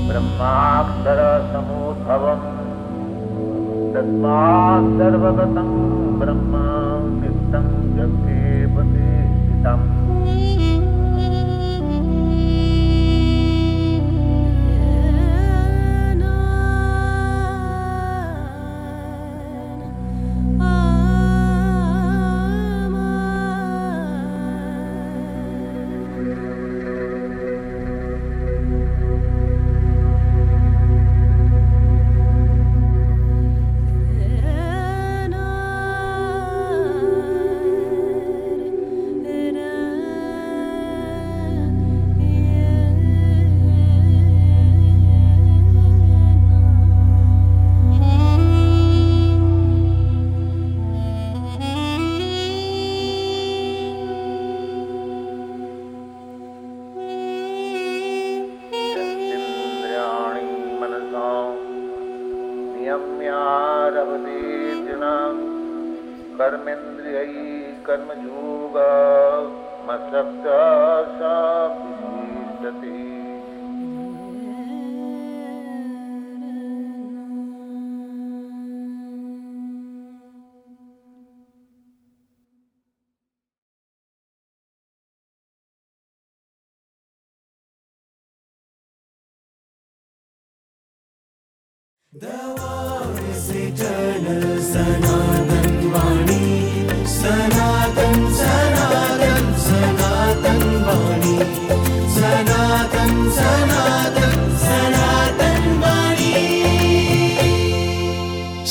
[0.08, 2.44] ब्रह्माक्षरसमुद्भवम्
[3.94, 5.70] तस्मात् सर्वगतं
[6.20, 6.52] ब्रह्म
[7.20, 8.42] नित्यं जगे
[8.74, 9.97] प्रतिष्ठितम्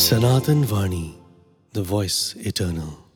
[0.08, 1.16] Sanatan Vani,
[1.74, 3.07] the voice eternal.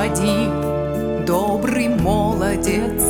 [0.00, 0.50] Силен,
[1.20, 3.02] поди, добрый молодец,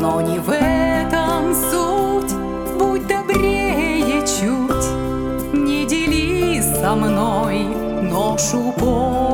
[0.00, 2.34] Но не в этом суть,
[2.78, 7.64] будь добрее чуть, Не дели со мной
[8.02, 9.29] ношу поровну.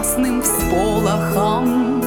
[0.00, 2.00] Ясным всполохом.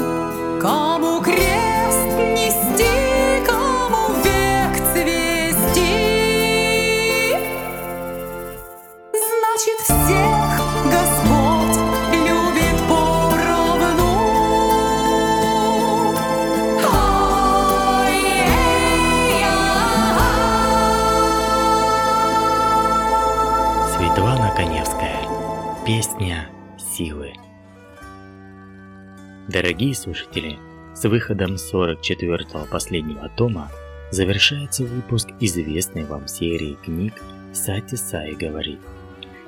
[29.73, 30.59] Дорогие слушатели,
[30.93, 33.71] с выходом 44-го последнего тома
[34.11, 37.15] завершается выпуск известной вам серии книг
[37.53, 38.77] «Сати Сай говорит».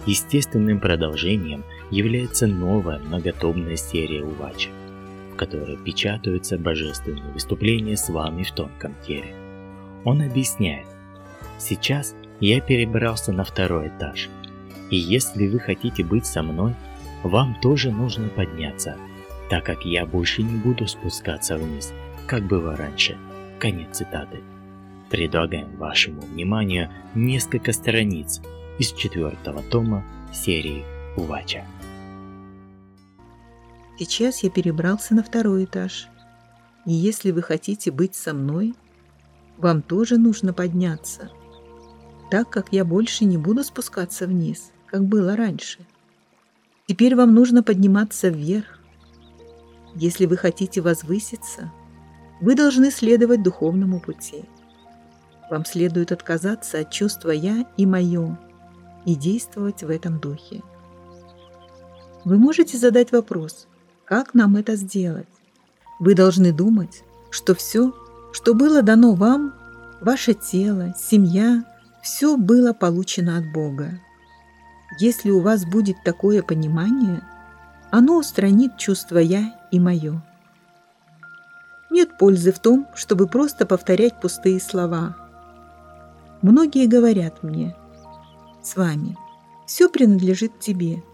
[0.08, 4.72] Естественным продолжением является новая многотомная серия Увача,
[5.32, 9.36] в которой печатаются божественные выступления с вами в тонком теле.
[10.06, 10.88] Он объясняет,
[11.60, 14.30] сейчас я перебрался на второй этаж,
[14.90, 16.74] и если вы хотите быть со мной,
[17.22, 18.98] вам тоже нужно подняться,
[19.50, 21.94] так как я больше не буду спускаться вниз,
[22.28, 23.18] как было раньше.
[23.60, 24.42] Конец цитаты.
[25.10, 28.42] Предлагаем вашему вниманию несколько страниц
[28.80, 30.84] из четвертого тома серии
[31.16, 31.64] Увача.
[33.98, 36.10] Сейчас я перебрался на второй этаж,
[36.86, 38.76] И если вы хотите быть со мной,
[39.58, 41.32] вам тоже нужно подняться,
[42.30, 45.80] так как я больше не буду спускаться вниз, как было раньше.
[46.88, 48.80] Теперь вам нужно подниматься вверх.
[49.96, 51.72] Если вы хотите возвыситься,
[52.42, 54.44] вы должны следовать духовному пути.
[55.50, 58.38] Вам следует отказаться от чувства «я» и «моё»
[59.06, 60.62] и действовать в этом духе.
[62.26, 63.68] Вы можете задать вопрос,
[64.04, 65.28] как нам это сделать?
[66.00, 67.94] Вы должны думать, что все,
[68.34, 69.54] что было дано вам,
[70.02, 71.64] ваше тело, семья,
[72.02, 74.00] все было получено от Бога.
[75.00, 77.22] Если у вас будет такое понимание,
[77.98, 80.22] оно устранит чувство «я» и «моё».
[81.90, 85.16] Нет пользы в том, чтобы просто повторять пустые слова.
[86.42, 87.74] Многие говорят мне,
[88.62, 89.18] с вами,
[89.66, 91.04] все принадлежит тебе–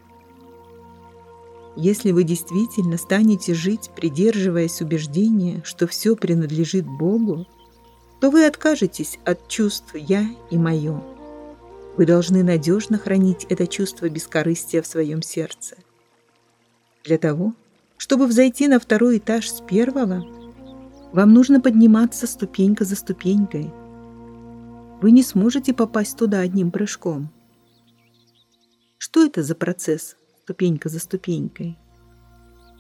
[1.78, 7.48] если вы действительно станете жить, придерживаясь убеждения, что все принадлежит Богу,
[8.20, 11.02] то вы откажетесь от чувств «я» и «моё».
[11.96, 15.78] Вы должны надежно хранить это чувство бескорыстия в своем сердце.
[17.04, 17.54] Для того,
[17.98, 20.26] чтобы взойти на второй этаж с первого,
[21.12, 23.72] вам нужно подниматься ступенька за ступенькой.
[25.02, 27.30] Вы не сможете попасть туда одним прыжком.
[28.98, 30.16] Что это за процесс?
[30.52, 31.78] ступенька за ступенькой.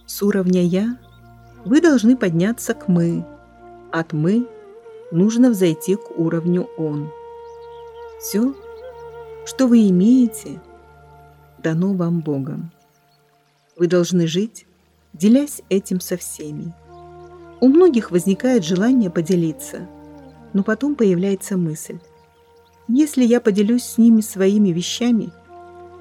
[0.05, 0.97] С уровня «я»
[1.63, 3.25] вы должны подняться к «мы»,
[3.91, 4.45] от «мы»
[5.11, 7.09] нужно взойти к уровню «он».
[8.19, 8.53] Все,
[9.45, 10.59] что вы имеете,
[11.59, 12.71] дано вам Богом.
[13.81, 14.67] Вы должны жить,
[15.11, 16.71] делясь этим со всеми.
[17.59, 19.89] У многих возникает желание поделиться,
[20.53, 21.97] но потом появляется мысль.
[22.87, 25.31] Если я поделюсь с ними своими вещами–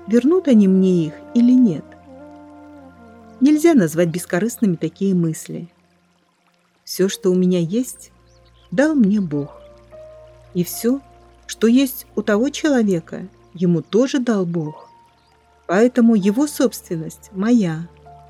[0.07, 1.87] вернут они мне их или нет.
[3.41, 5.67] Нельзя назвать бескорыстными такие мысли.
[6.85, 8.13] Все, что у меня есть,
[8.71, 9.59] дал мне Бог.
[10.53, 11.01] И все,
[11.47, 14.90] что есть у того человека, ему тоже дал Бог.
[15.71, 17.87] Поэтому его собственность моя,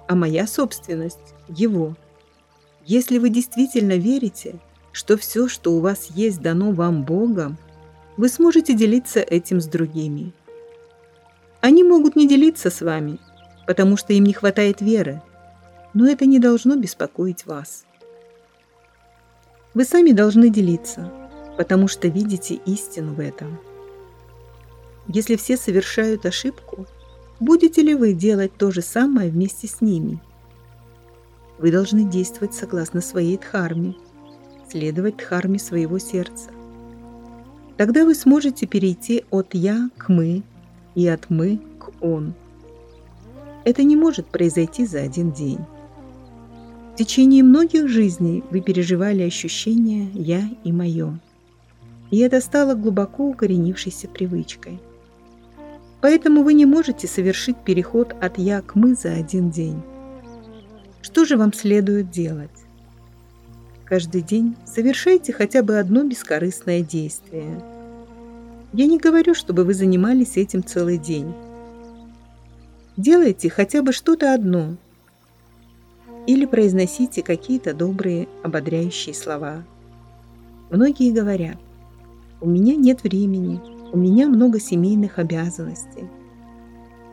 [0.06, 1.96] а моя собственность его.
[2.84, 4.56] Если вы действительно верите,
[4.92, 7.56] что все, что у вас есть, дано вам Богом,
[8.18, 10.34] вы сможете делиться этим с другими.
[11.62, 13.18] Они могут не делиться с вами,
[13.66, 15.22] потому что им не хватает веры,
[15.94, 17.86] но это не должно беспокоить вас.
[19.72, 21.10] Вы сами должны делиться,
[21.56, 23.58] потому что видите истину в этом.
[25.08, 26.86] Если все совершают ошибку,
[27.40, 30.20] будете ли вы делать то же самое вместе с ними?
[31.58, 33.94] Вы должны действовать согласно своей дхарме,
[34.70, 36.50] следовать дхарме своего сердца.
[37.76, 40.42] Тогда вы сможете перейти от «я» к «мы»,
[40.94, 42.34] и от «мы» к «он».
[43.64, 45.60] Это не может произойти за один день.
[46.92, 51.14] В течение многих жизней вы переживали ощущение «я» и «моё».
[52.10, 54.80] И это стало глубоко укоренившейся привычкой.
[56.00, 59.82] Поэтому вы не можете совершить переход от «я» к «мы» за один день.
[61.02, 62.50] Что же вам следует делать?
[63.84, 67.62] Каждый день совершайте хотя бы одно бескорыстное действие–
[68.72, 71.34] я не говорю, чтобы вы занимались этим целый день.
[72.96, 74.76] Делайте хотя бы что-то одно.
[76.26, 79.64] Или произносите какие-то добрые, ободряющие слова.
[80.70, 81.56] Многие говорят,
[82.40, 83.60] у меня нет времени,
[83.92, 86.08] у меня много семейных обязанностей.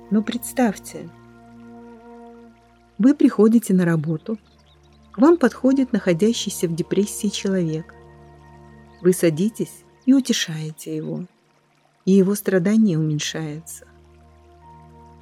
[0.10, 1.10] Но представьте,
[2.98, 4.38] вы приходите на работу,
[5.12, 7.94] к вам подходит находящийся в депрессии человек.
[9.02, 11.26] Вы садитесь и утешаете его
[12.08, 13.86] и его страдание уменьшается.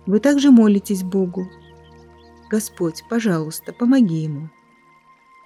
[0.06, 1.50] Вы также молитесь Богу.
[2.48, 4.52] Господь, пожалуйста, помоги ему.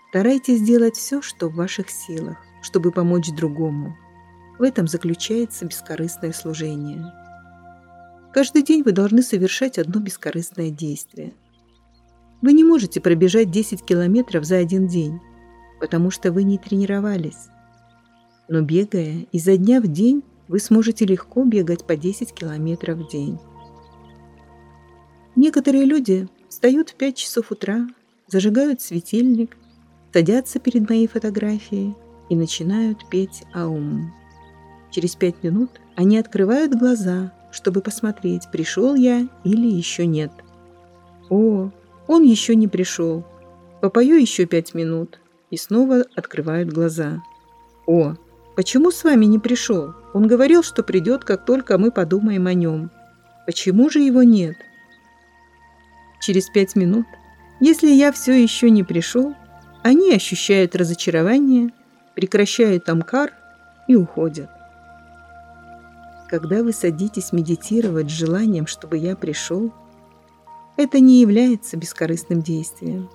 [0.10, 3.98] Старайтесь сделать все, что в ваших силах, чтобы помочь другому.
[4.60, 7.14] В этом заключается бескорыстное служение.
[8.34, 11.34] Каждый день вы должны совершать одно бескорыстное действие.
[12.42, 15.22] Вы не можете пробежать 10 километров за один день,
[15.80, 17.48] потому что вы не тренировались.
[18.50, 23.40] Но бегая изо дня в день, вы сможете легко бегать по 10 километров в день.
[25.38, 27.88] Некоторые люди встают в 5 часов утра,
[28.28, 29.56] зажигают светильник,
[30.12, 31.96] садятся перед моей фотографией
[32.30, 34.19] и начинают петь аум.
[34.92, 40.32] Через пять минут они открывают глаза, чтобы посмотреть, пришел я или еще нет.
[41.30, 41.72] О,
[42.08, 43.26] он еще не пришел.
[43.82, 45.20] Попою еще пять минут
[45.52, 47.22] и снова открывают глаза.
[47.86, 48.16] О,
[48.60, 49.94] Почему с вами не пришел?
[50.14, 52.92] Он говорил, что придет, как только мы подумаем о нем.
[53.46, 54.58] Почему же его нет?
[56.20, 57.06] Через пять минут,
[57.62, 59.34] если я все еще не пришел,
[59.82, 61.70] Они ощущают разочарование,
[62.16, 63.32] прекращают амкар
[63.88, 64.50] и уходят.
[66.30, 69.72] Когда вы садитесь медитировать с желанием, чтобы я пришел,
[70.78, 73.10] это не является бескорыстным действием.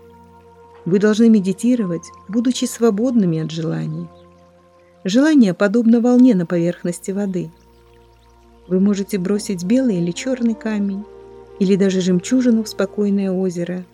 [0.85, 4.09] Вы должны медитировать, будучи свободными от желаний.
[5.05, 7.53] Желание подобно волне на поверхности воды.
[8.67, 11.05] Вы можете бросить белый или черный камень,
[11.61, 13.85] или даже жемчужину в спокойное озеро,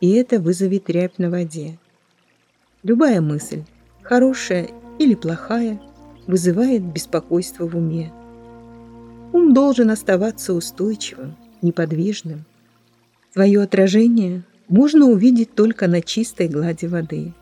[0.00, 1.78] и это вызовет рябь на воде.
[2.82, 3.62] Любая мысль,
[4.02, 5.80] хорошая или плохая,
[6.26, 8.12] вызывает беспокойство в уме.
[9.32, 12.44] Ум должен оставаться устойчивым, неподвижным.
[13.32, 17.34] Свое отражение можно увидеть только на чистой глади воды.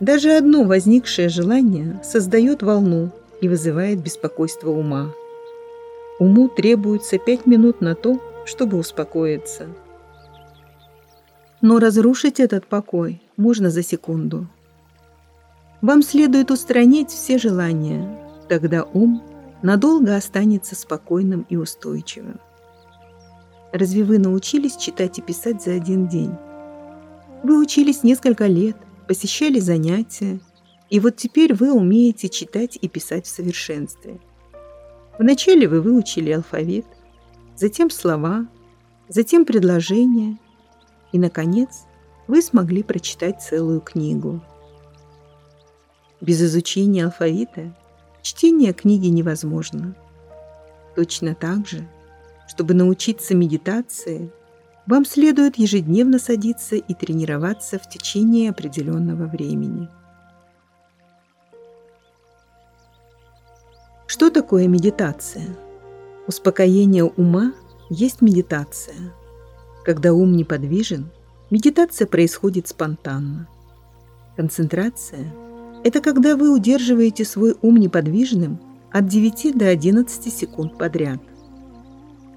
[0.00, 5.12] Даже одно возникшее желание создает волну и вызывает беспокойство ума.
[6.18, 9.66] Уму требуется пять минут на то, чтобы успокоиться.
[11.60, 14.46] Но разрушить этот покой можно за секунду.
[15.80, 18.18] Вам следует устранить все желания,
[18.48, 19.22] тогда ум
[19.64, 22.38] надолго останется спокойным и устойчивым.
[23.72, 26.34] Разве вы научились читать и писать за один день?
[27.42, 28.76] Вы учились несколько лет,
[29.08, 30.38] посещали занятия,
[30.90, 34.20] и вот теперь вы умеете читать и писать в совершенстве.
[35.18, 36.86] Вначале вы выучили алфавит,
[37.56, 38.46] затем слова,
[39.08, 40.38] затем предложения,
[41.12, 41.86] и, наконец,
[42.26, 44.42] вы смогли прочитать целую книгу.
[46.20, 47.74] Без изучения алфавита
[48.24, 49.94] чтение книги невозможно.
[50.96, 51.86] Точно так же,
[52.48, 54.32] чтобы научиться медитации,
[54.88, 59.88] вам следует ежедневно садиться и тренироваться в течение определенного времени.
[64.08, 65.56] Что такое медитация?
[66.26, 67.52] Успокоение ума
[67.90, 69.12] есть медитация–
[69.84, 71.10] когда ум неподвижен,
[71.50, 73.46] медитация происходит спонтанно.
[74.34, 75.30] Концентрация–
[75.84, 78.58] это когда вы удерживаете свой ум неподвижным
[78.90, 81.20] от 9 до 11 секунд подряд.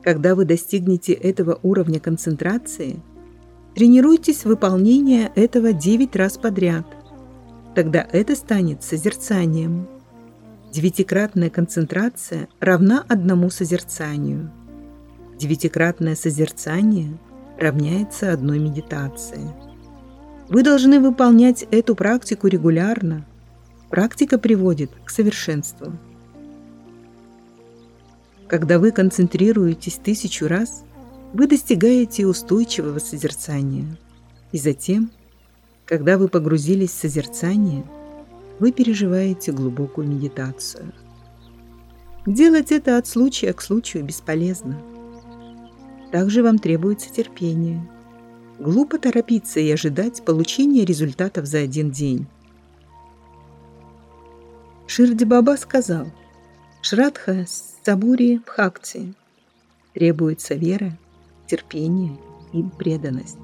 [0.04, 3.02] Когда вы достигнете этого уровня концентрации,
[3.74, 6.86] тренируйтесь выполнение этого 9 раз подряд.
[7.74, 9.88] Тогда это станет созерцанием.
[10.74, 14.52] Девятикратная концентрация равна одному созерцанию.
[15.38, 17.18] Девятикратное созерцание
[17.58, 19.54] равняется одной медитации.
[20.50, 23.26] Вы должны выполнять эту практику регулярно.
[23.90, 25.94] Практика приводит к совершенству.
[28.48, 30.84] Когда вы концентрируетесь тысячу раз,
[31.34, 33.98] вы достигаете устойчивого созерцания.
[34.52, 35.12] И затем,
[35.86, 37.84] когда вы погрузились в созерцание,
[38.60, 40.94] вы переживаете глубокую медитацию.
[42.26, 44.82] Делать это от случая к случаю бесполезно–
[46.12, 47.86] также вам требуется терпение.
[48.60, 52.28] Глупо торопиться и ожидать получения результатов за один день.
[54.88, 56.08] Ширди Баба сказал,
[56.82, 57.46] Шрадха
[57.84, 59.14] Сабури Бхакти
[59.94, 60.98] требуется вера,
[61.46, 62.18] терпение
[62.54, 63.38] и преданность.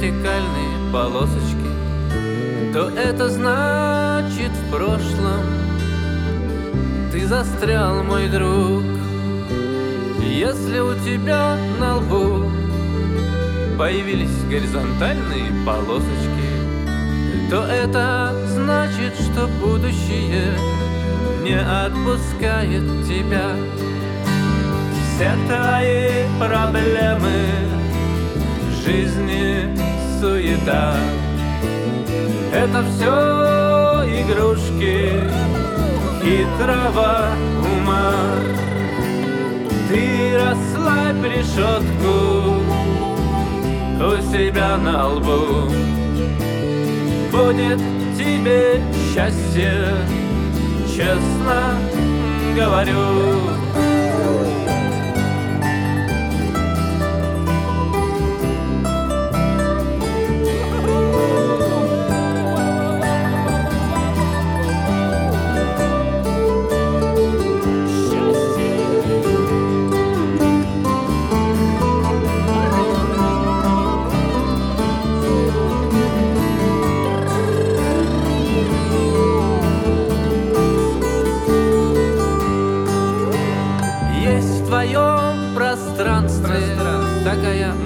[0.00, 5.44] Вертикальные полосочки, то это значит в прошлом
[7.12, 8.84] ты застрял, мой друг.
[10.22, 12.50] Если у тебя на лбу
[13.78, 16.50] появились горизонтальные полосочки,
[17.50, 20.54] то это значит, что будущее
[21.42, 23.50] не отпускает тебя.
[25.20, 27.28] Все твои проблемы
[28.82, 29.68] жизни
[30.18, 30.96] суета.
[32.54, 35.20] Это все игрушки
[36.22, 37.28] хитрого
[37.60, 38.14] ума.
[39.90, 42.62] Ты расслабь решетку
[44.00, 45.70] у себя на лбу.
[47.30, 47.78] Будет
[48.16, 48.80] тебе
[49.12, 49.84] счастье,
[50.88, 51.76] честно
[52.56, 53.50] говорю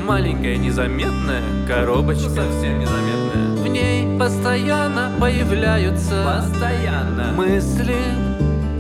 [0.05, 2.29] незаметная коробочка.
[2.29, 3.57] Совсем незаметная.
[3.57, 7.33] В ней постоянно появляются Постоянно.
[7.33, 7.97] Мысли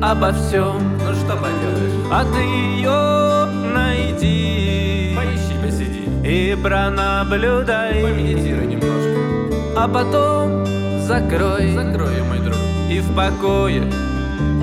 [0.02, 0.98] обо всем.
[0.98, 1.92] Ну что поделаешь?
[2.10, 5.16] А ты ее найди.
[5.16, 6.04] Поищи, посиди.
[6.26, 8.02] И пронаблюдай.
[8.02, 9.78] Помедитируй немножко.
[9.78, 10.66] А потом
[11.06, 11.72] закрой.
[11.72, 12.56] Закрой, мой друг.
[12.90, 13.82] И в покое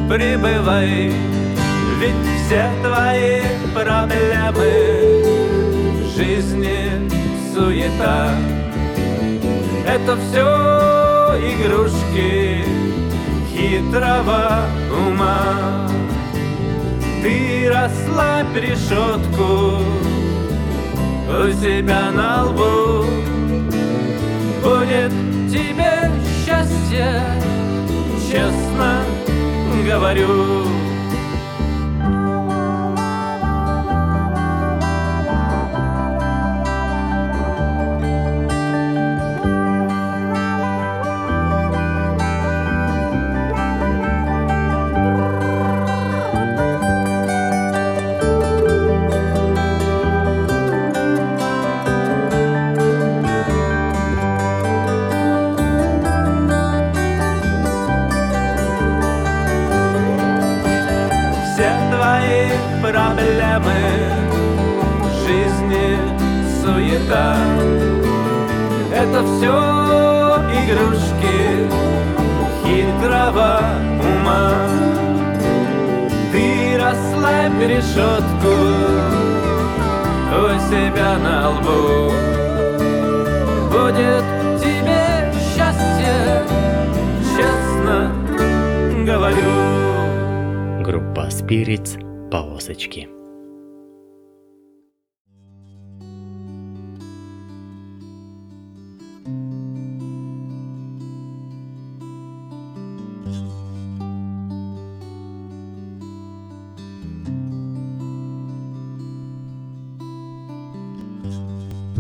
[0.07, 1.13] пребывай.
[1.99, 3.41] Ведь все твои
[3.73, 5.40] проблемы
[6.21, 7.09] жизни
[7.53, 8.35] суета.
[9.87, 12.63] Это все игрушки
[13.51, 14.65] хитрого
[15.07, 15.89] ума.
[17.23, 19.81] Ты расслабь решетку
[21.27, 23.05] у себя на лбу.
[24.63, 25.11] Будет
[25.51, 26.11] тебе
[26.45, 27.19] счастье,
[28.29, 29.03] честно
[29.87, 30.70] говорю
[69.41, 71.67] все игрушки
[72.63, 73.59] хитрого
[73.99, 74.53] ума.
[76.31, 78.53] Ты расслабь решетку
[80.29, 82.11] у себя на лбу.
[83.71, 84.25] Будет
[84.61, 86.43] тебе счастье,
[87.35, 88.11] честно
[89.07, 90.83] говорю.
[90.83, 93.20] Группа Spirits «Полосочки».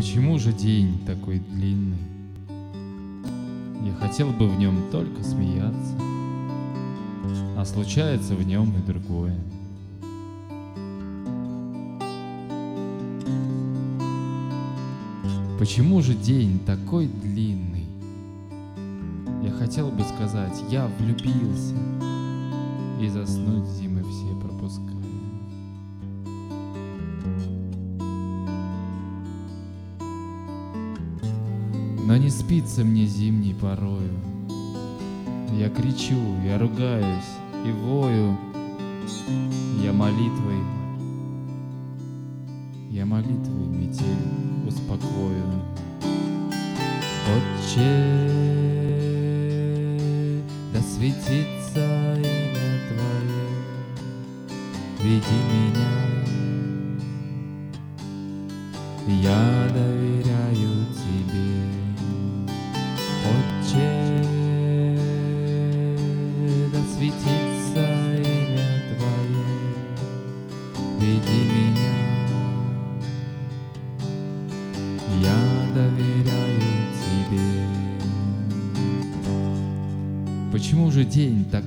[0.01, 1.99] Почему же день такой длинный?
[3.85, 5.95] Я хотел бы в нем только смеяться,
[7.55, 9.39] а случается в нем и другое.
[15.59, 17.85] Почему же день такой длинный?
[19.43, 21.75] Я хотел бы сказать, я влюбился,
[22.99, 23.90] и заснуть зимы
[32.11, 34.11] Но не спится мне зимней порою.
[35.57, 37.31] Я кричу, я ругаюсь
[37.65, 38.37] и вою.
[39.81, 40.57] Я молитвой,
[42.89, 45.61] я молитвой метель успокою.
[47.31, 47.79] Отче,
[50.73, 53.47] да светится имя Твое,
[54.99, 55.80] веди меня.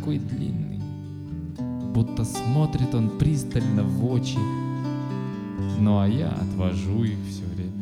[0.04, 0.82] Такой длинный?
[1.94, 4.36] Будто смотрит он пристально в очи,
[5.78, 7.72] ну а я отвожу их все время.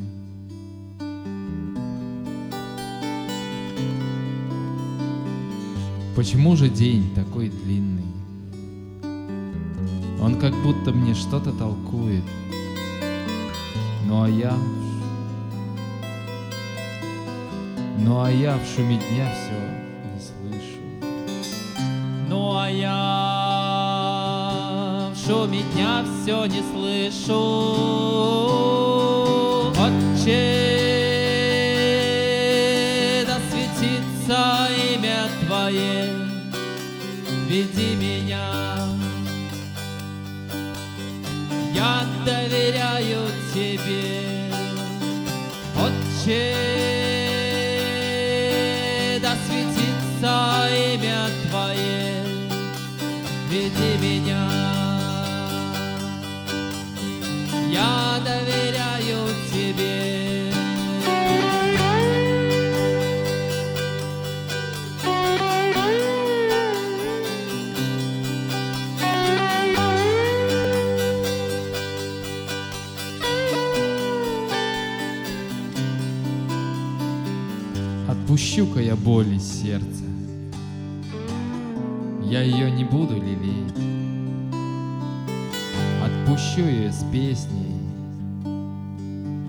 [6.14, 8.04] Почему же день такой длинный?
[10.22, 12.22] Он как будто мне что-то толкует.
[14.06, 14.56] Ну а я...
[17.98, 19.81] Ну а я в шуме дня все.
[22.72, 22.88] Ну а я
[25.10, 27.42] в шуме дня все не слышу.
[29.72, 30.61] Отче,
[78.52, 80.04] Отпущу-ка я боль из сердца.
[82.22, 83.72] Я ее не буду лелеять.
[86.04, 87.78] Отпущу ее с песней.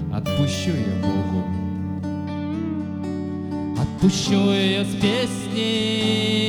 [0.10, 1.43] Отпущу ее Богу.
[3.78, 6.42] Отпущу ее с песней.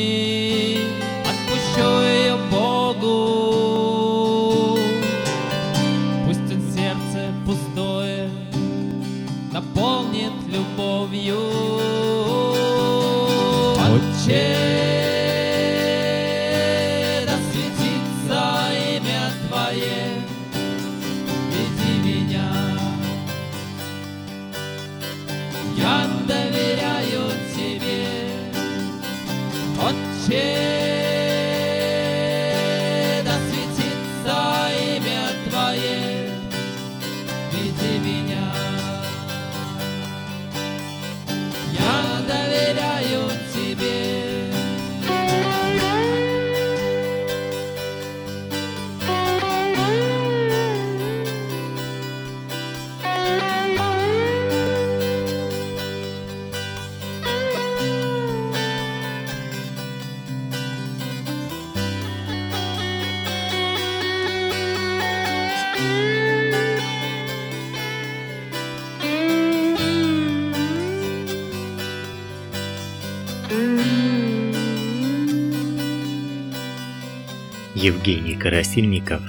[77.84, 79.20] Евгений Карасильников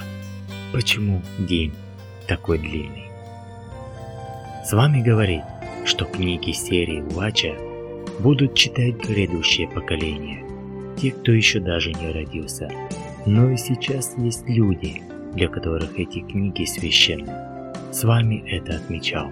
[0.72, 1.74] «Почему день
[2.26, 3.10] такой длинный?»
[4.64, 5.44] С вами говорит,
[5.84, 7.54] что книги серии Уача
[8.20, 10.46] будут читать грядущее поколение,
[10.96, 12.72] те, кто еще даже не родился.
[13.26, 15.02] Но и сейчас есть люди,
[15.34, 17.34] для которых эти книги священны.
[17.92, 19.32] С вами это отмечал.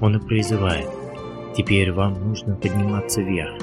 [0.00, 0.90] Он и призывает,
[1.56, 3.54] теперь вам нужно подниматься вверх.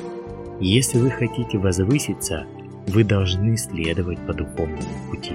[0.59, 2.47] Если вы хотите возвыситься,
[2.87, 5.33] вы должны следовать по духовному пути.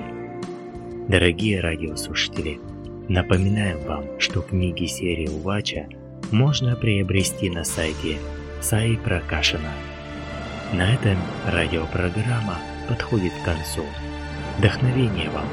[1.09, 2.59] Дорогие радиослушатели,
[3.09, 5.87] напоминаем вам, что книги серии Увача
[6.31, 8.17] можно приобрести на сайте
[8.61, 9.71] Саи Пракашина.
[10.73, 13.85] На этом радиопрограмма подходит к концу.
[14.59, 15.47] Вдохновения вам!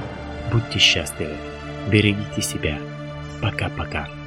[0.51, 1.35] Будьте счастливы!
[1.91, 2.77] Берегите себя!
[3.41, 4.18] Пока-пока!